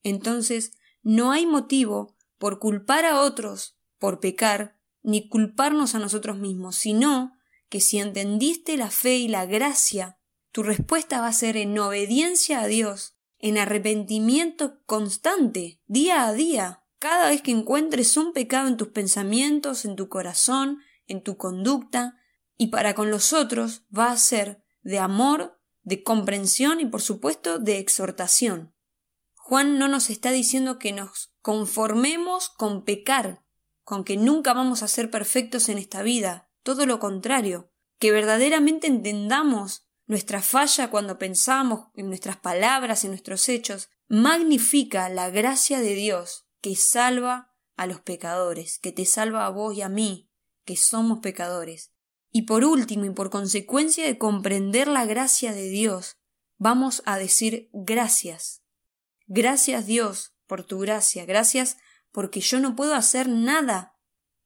entonces 0.02 0.72
no 1.02 1.30
hay 1.30 1.46
motivo 1.46 2.16
por 2.38 2.58
culpar 2.58 3.04
a 3.04 3.20
otros 3.20 3.76
por 4.00 4.18
pecar, 4.18 4.76
ni 5.02 5.28
culparnos 5.28 5.94
a 5.94 5.98
nosotros 5.98 6.38
mismos, 6.38 6.74
sino 6.76 7.34
que 7.68 7.80
si 7.80 7.98
entendiste 7.98 8.76
la 8.76 8.90
fe 8.90 9.18
y 9.18 9.28
la 9.28 9.46
gracia, 9.46 10.18
tu 10.50 10.62
respuesta 10.62 11.20
va 11.20 11.28
a 11.28 11.32
ser 11.32 11.56
en 11.56 11.78
obediencia 11.78 12.60
a 12.60 12.66
Dios, 12.66 13.14
en 13.38 13.58
arrepentimiento 13.58 14.82
constante, 14.86 15.80
día 15.86 16.26
a 16.26 16.32
día, 16.32 16.82
cada 16.98 17.28
vez 17.28 17.42
que 17.42 17.52
encuentres 17.52 18.16
un 18.16 18.32
pecado 18.32 18.68
en 18.68 18.76
tus 18.76 18.88
pensamientos, 18.88 19.84
en 19.84 19.96
tu 19.96 20.08
corazón, 20.08 20.78
en 21.06 21.22
tu 21.22 21.36
conducta, 21.36 22.19
y 22.60 22.66
para 22.66 22.94
con 22.94 23.10
los 23.10 23.32
otros 23.32 23.84
va 23.90 24.12
a 24.12 24.18
ser 24.18 24.62
de 24.82 24.98
amor, 24.98 25.58
de 25.80 26.02
comprensión 26.02 26.78
y 26.78 26.84
por 26.84 27.00
supuesto 27.00 27.58
de 27.58 27.78
exhortación. 27.78 28.74
Juan 29.34 29.78
no 29.78 29.88
nos 29.88 30.10
está 30.10 30.30
diciendo 30.30 30.78
que 30.78 30.92
nos 30.92 31.32
conformemos 31.40 32.50
con 32.50 32.84
pecar, 32.84 33.42
con 33.82 34.04
que 34.04 34.18
nunca 34.18 34.52
vamos 34.52 34.82
a 34.82 34.88
ser 34.88 35.10
perfectos 35.10 35.70
en 35.70 35.78
esta 35.78 36.02
vida, 36.02 36.50
todo 36.62 36.84
lo 36.84 36.98
contrario, 36.98 37.72
que 37.98 38.12
verdaderamente 38.12 38.88
entendamos 38.88 39.86
nuestra 40.04 40.42
falla 40.42 40.90
cuando 40.90 41.16
pensamos 41.16 41.86
en 41.94 42.08
nuestras 42.08 42.36
palabras, 42.36 43.04
en 43.04 43.12
nuestros 43.12 43.48
hechos, 43.48 43.88
magnifica 44.06 45.08
la 45.08 45.30
gracia 45.30 45.80
de 45.80 45.94
Dios 45.94 46.44
que 46.60 46.76
salva 46.76 47.54
a 47.78 47.86
los 47.86 48.02
pecadores, 48.02 48.78
que 48.78 48.92
te 48.92 49.06
salva 49.06 49.46
a 49.46 49.48
vos 49.48 49.74
y 49.74 49.80
a 49.80 49.88
mí, 49.88 50.30
que 50.66 50.76
somos 50.76 51.20
pecadores. 51.20 51.94
Y 52.30 52.42
por 52.42 52.64
último, 52.64 53.04
y 53.04 53.10
por 53.10 53.30
consecuencia 53.30 54.04
de 54.04 54.18
comprender 54.18 54.88
la 54.88 55.04
gracia 55.04 55.52
de 55.52 55.68
Dios, 55.68 56.16
vamos 56.58 57.02
a 57.06 57.18
decir 57.18 57.68
gracias. 57.72 58.62
Gracias 59.26 59.86
Dios 59.86 60.34
por 60.46 60.64
tu 60.64 60.78
gracia, 60.78 61.24
gracias 61.24 61.76
porque 62.12 62.40
yo 62.40 62.60
no 62.60 62.76
puedo 62.76 62.94
hacer 62.94 63.28
nada 63.28 63.96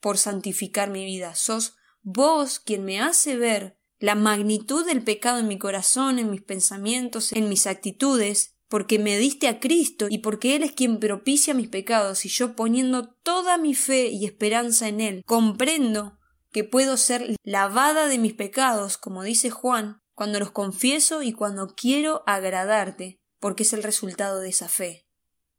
por 0.00 0.18
santificar 0.18 0.90
mi 0.90 1.04
vida. 1.04 1.34
Sos 1.34 1.76
vos 2.02 2.60
quien 2.60 2.84
me 2.84 3.00
hace 3.00 3.36
ver 3.36 3.78
la 3.98 4.14
magnitud 4.14 4.84
del 4.84 5.02
pecado 5.02 5.38
en 5.38 5.48
mi 5.48 5.58
corazón, 5.58 6.18
en 6.18 6.30
mis 6.30 6.42
pensamientos, 6.42 7.32
en 7.32 7.48
mis 7.48 7.66
actitudes, 7.66 8.54
porque 8.68 8.98
me 8.98 9.16
diste 9.18 9.48
a 9.48 9.60
Cristo 9.60 10.06
y 10.10 10.18
porque 10.18 10.56
Él 10.56 10.62
es 10.62 10.72
quien 10.72 10.98
propicia 10.98 11.54
mis 11.54 11.68
pecados 11.68 12.24
y 12.24 12.28
yo 12.28 12.56
poniendo 12.56 13.14
toda 13.22 13.56
mi 13.56 13.74
fe 13.74 14.08
y 14.08 14.24
esperanza 14.26 14.88
en 14.88 15.00
Él, 15.00 15.22
comprendo 15.24 16.18
que 16.54 16.62
puedo 16.62 16.96
ser 16.96 17.34
lavada 17.42 18.06
de 18.06 18.16
mis 18.16 18.32
pecados, 18.32 18.96
como 18.96 19.24
dice 19.24 19.50
Juan, 19.50 20.00
cuando 20.14 20.38
los 20.38 20.52
confieso 20.52 21.20
y 21.20 21.32
cuando 21.32 21.74
quiero 21.74 22.22
agradarte, 22.28 23.20
porque 23.40 23.64
es 23.64 23.72
el 23.72 23.82
resultado 23.82 24.38
de 24.38 24.50
esa 24.50 24.68
fe. 24.68 25.04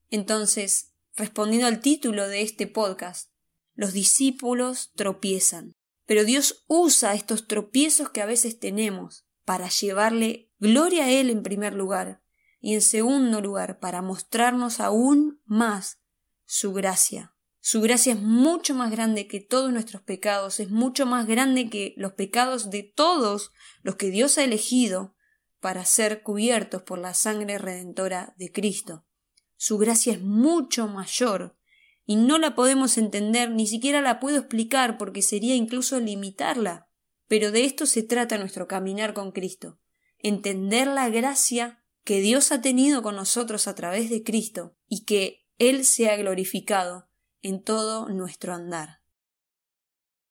Entonces, 0.10 0.94
respondiendo 1.14 1.68
al 1.68 1.82
título 1.82 2.30
de 2.30 2.44
este 2.44 2.66
podcast, 2.66 3.30
los 3.74 3.92
discípulos 3.92 4.94
tropiezan. 4.96 5.74
Pero 6.06 6.24
Dios 6.24 6.64
usa 6.68 7.14
estos 7.14 7.46
tropiezos 7.46 8.10
que 8.10 8.22
a 8.22 8.26
veces 8.26 8.58
tenemos 8.58 9.26
para 9.44 9.68
llevarle 9.68 10.50
gloria 10.60 11.04
a 11.04 11.12
Él 11.12 11.30
en 11.30 11.44
primer 11.44 11.74
lugar 11.74 12.22
y 12.62 12.74
en 12.74 12.82
segundo 12.82 13.42
lugar 13.42 13.80
para 13.80 14.02
mostrarnos 14.02 14.80
aún 14.80 15.42
más 15.44 16.00
su 16.46 16.72
gracia. 16.72 17.35
Su 17.68 17.82
gracia 17.82 18.14
es 18.14 18.22
mucho 18.22 18.76
más 18.76 18.92
grande 18.92 19.26
que 19.26 19.40
todos 19.40 19.74
nuestros 19.74 20.04
pecados, 20.04 20.60
es 20.60 20.70
mucho 20.70 21.08
más 21.08 21.26
grande 21.26 21.68
que 21.68 21.96
los 21.98 22.14
pecados 22.14 22.70
de 22.70 22.84
todos 22.84 23.54
los 23.82 23.96
que 23.96 24.12
Dios 24.12 24.38
ha 24.38 24.44
elegido 24.44 25.16
para 25.62 25.84
ser 25.84 26.22
cubiertos 26.22 26.84
por 26.84 27.00
la 27.00 27.16
sangre 27.16 27.58
redentora 27.58 28.36
de 28.38 28.52
Cristo. 28.52 29.08
Su 29.56 29.80
gracia 29.80 30.14
es 30.14 30.22
mucho 30.22 30.88
mayor 30.88 31.58
y 32.06 32.18
no 32.18 32.38
la 32.38 32.54
podemos 32.54 33.00
entender, 33.00 33.50
ni 33.50 33.66
siquiera 33.66 34.00
la 34.00 34.20
puedo 34.20 34.38
explicar 34.38 35.00
porque 35.00 35.24
sería 35.24 35.56
incluso 35.56 36.00
limitarla. 36.00 36.88
Pero 37.28 37.52
de 37.52 37.66
esto 37.66 37.88
se 37.88 38.04
trata 38.04 38.38
nuestro 38.38 38.68
caminar 38.68 39.16
con 39.16 39.32
Cristo, 39.32 39.80
entender 40.20 40.86
la 40.86 41.10
gracia 41.10 41.84
que 42.04 42.22
Dios 42.22 42.52
ha 42.52 42.62
tenido 42.62 43.02
con 43.02 43.16
nosotros 43.16 43.68
a 43.68 43.74
través 43.74 44.12
de 44.12 44.22
Cristo 44.22 44.78
y 44.88 45.04
que 45.06 45.48
Él 45.58 45.84
sea 45.84 46.16
glorificado 46.16 47.10
en 47.46 47.62
todo 47.62 48.10
nuestro 48.10 48.56
andar. 48.56 49.04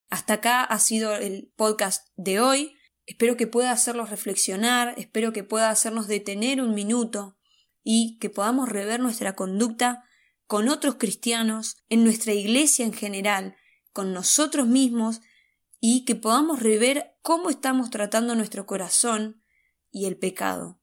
Hasta 0.09 0.33
acá 0.33 0.65
ha 0.65 0.79
sido 0.79 1.15
el 1.15 1.49
podcast 1.55 2.09
de 2.17 2.41
hoy. 2.41 2.75
Espero 3.05 3.37
que 3.37 3.47
pueda 3.47 3.71
hacerlos 3.71 4.09
reflexionar, 4.09 4.93
espero 4.97 5.31
que 5.31 5.45
pueda 5.45 5.69
hacernos 5.69 6.07
detener 6.07 6.61
un 6.61 6.75
minuto 6.75 7.37
y 7.83 8.17
que 8.19 8.29
podamos 8.29 8.67
rever 8.67 8.99
nuestra 8.99 9.33
conducta 9.33 10.03
con 10.45 10.67
otros 10.67 10.95
cristianos, 10.95 11.77
en 11.87 12.03
nuestra 12.03 12.33
iglesia 12.33 12.85
en 12.85 12.91
general, 12.91 13.55
con 13.93 14.11
nosotros 14.11 14.67
mismos 14.67 15.21
y 15.79 16.03
que 16.03 16.15
podamos 16.15 16.61
rever 16.61 17.15
cómo 17.21 17.49
estamos 17.49 17.91
tratando 17.91 18.35
nuestro 18.35 18.65
corazón 18.65 19.41
y 19.89 20.05
el 20.05 20.17
pecado. 20.17 20.81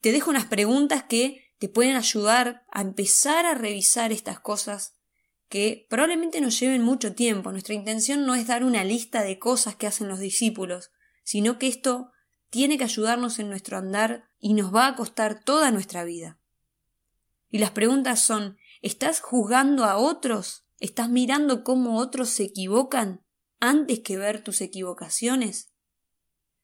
Te 0.00 0.10
dejo 0.10 0.30
unas 0.30 0.46
preguntas 0.46 1.04
que 1.04 1.52
te 1.58 1.68
pueden 1.68 1.94
ayudar 1.94 2.66
a 2.72 2.80
empezar 2.80 3.46
a 3.46 3.54
revisar 3.54 4.10
estas 4.10 4.40
cosas 4.40 4.95
que 5.48 5.86
probablemente 5.88 6.40
nos 6.40 6.58
lleven 6.58 6.82
mucho 6.82 7.14
tiempo. 7.14 7.52
Nuestra 7.52 7.74
intención 7.74 8.26
no 8.26 8.34
es 8.34 8.46
dar 8.46 8.64
una 8.64 8.84
lista 8.84 9.22
de 9.22 9.38
cosas 9.38 9.76
que 9.76 9.86
hacen 9.86 10.08
los 10.08 10.18
discípulos, 10.18 10.90
sino 11.22 11.58
que 11.58 11.68
esto 11.68 12.10
tiene 12.50 12.78
que 12.78 12.84
ayudarnos 12.84 13.38
en 13.38 13.48
nuestro 13.48 13.78
andar 13.78 14.28
y 14.38 14.54
nos 14.54 14.74
va 14.74 14.86
a 14.86 14.96
costar 14.96 15.42
toda 15.42 15.70
nuestra 15.70 16.04
vida. 16.04 16.38
Y 17.48 17.58
las 17.58 17.70
preguntas 17.70 18.20
son 18.20 18.58
¿estás 18.82 19.20
juzgando 19.20 19.84
a 19.84 19.96
otros? 19.96 20.66
¿Estás 20.78 21.08
mirando 21.08 21.64
cómo 21.64 21.98
otros 21.98 22.28
se 22.28 22.44
equivocan? 22.44 23.26
antes 23.60 24.00
que 24.00 24.16
ver 24.16 24.42
tus 24.42 24.60
equivocaciones? 24.60 25.72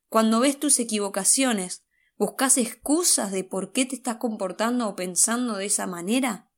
Cuando 0.09 0.41
ves 0.41 0.59
tus 0.59 0.79
equivocaciones, 0.79 1.85
¿buscas 2.17 2.59
excusas 2.59 3.33
de 3.33 3.45
por 3.45 3.73
qué 3.73 3.87
te 3.87 3.97
estás 3.97 4.17
comportando 4.17 4.89
o 4.89 4.97
pensando 4.97 5.57
de 5.57 5.67
esa 5.67 5.87
manera? 5.87 6.51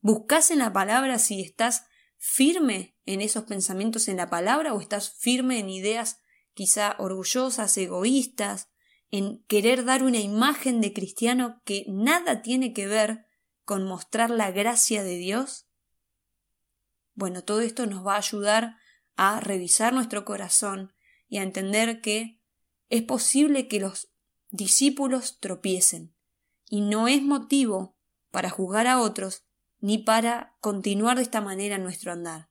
¿Buscas 0.00 0.50
en 0.50 0.58
la 0.58 0.72
palabra 0.72 1.18
si 1.18 1.42
estás 1.42 1.84
firme 2.16 2.96
en 3.04 3.20
esos 3.20 3.44
pensamientos 3.44 4.08
en 4.08 4.16
la 4.16 4.30
palabra 4.30 4.72
o 4.72 4.80
estás 4.80 5.10
firme 5.10 5.58
en 5.58 5.68
ideas 5.68 6.20
quizá 6.54 6.96
orgullosas, 6.98 7.76
egoístas, 7.76 8.70
en 9.10 9.42
querer 9.44 9.84
dar 9.84 10.02
una 10.02 10.18
imagen 10.18 10.80
de 10.80 10.92
cristiano 10.92 11.60
que 11.64 11.84
nada 11.88 12.42
tiene 12.42 12.72
que 12.72 12.86
ver 12.86 13.26
con 13.64 13.84
mostrar 13.84 14.30
la 14.30 14.50
gracia 14.50 15.02
de 15.02 15.16
Dios? 15.16 15.66
Bueno, 17.14 17.44
todo 17.44 17.60
esto 17.60 17.86
nos 17.86 18.06
va 18.06 18.14
a 18.14 18.18
ayudar 18.18 18.76
a 19.16 19.40
revisar 19.40 19.92
nuestro 19.92 20.24
corazón 20.24 20.94
y 21.28 21.38
a 21.38 21.42
entender 21.42 22.00
que 22.00 22.40
es 22.88 23.02
posible 23.02 23.68
que 23.68 23.80
los 23.80 24.10
discípulos 24.50 25.38
tropiecen 25.40 26.14
y 26.68 26.80
no 26.80 27.06
es 27.06 27.22
motivo 27.22 27.98
para 28.30 28.48
juzgar 28.48 28.86
a 28.86 29.00
otros 29.00 29.44
ni 29.80 29.98
para 29.98 30.56
continuar 30.60 31.16
de 31.16 31.22
esta 31.22 31.40
manera 31.40 31.78
nuestro 31.78 32.12
andar, 32.12 32.50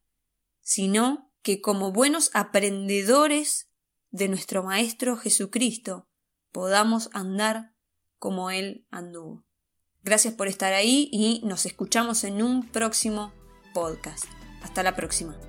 sino 0.62 1.32
que 1.42 1.62
como 1.62 1.92
buenos 1.92 2.32
aprendedores 2.34 3.70
de 4.12 4.28
nuestro 4.28 4.64
Maestro 4.64 5.18
Jesucristo 5.18 6.08
podamos 6.52 7.10
andar 7.14 7.74
como 8.18 8.52
Él 8.52 8.86
anduvo. 8.90 9.46
Gracias 10.02 10.34
por 10.34 10.48
estar 10.48 10.74
ahí 10.74 11.10
y 11.12 11.42
nos 11.46 11.66
escuchamos 11.66 12.24
en 12.24 12.42
un 12.42 12.68
próximo 12.68 13.34
podcast. 13.74 14.26
Hasta 14.64 14.84
la 14.84 14.96
próxima. 14.96 15.40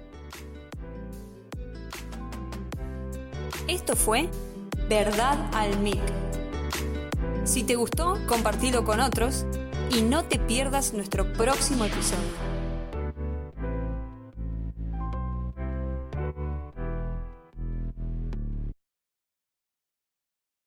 Esto 3.69 3.97
fue 3.97 4.29
Verdad 4.88 5.51
al 5.55 5.79
MIC. 5.81 6.01
Si 7.45 7.62
te 7.62 7.77
gustó, 7.77 8.19
compartilo 8.27 8.85
con 8.85 9.01
otros 9.01 9.47
y 9.90 10.03
no 10.03 10.24
te 10.24 10.38
pierdas 10.38 10.94
nuestro 10.94 11.33
próximo 11.33 11.85
episodio. 11.85 12.49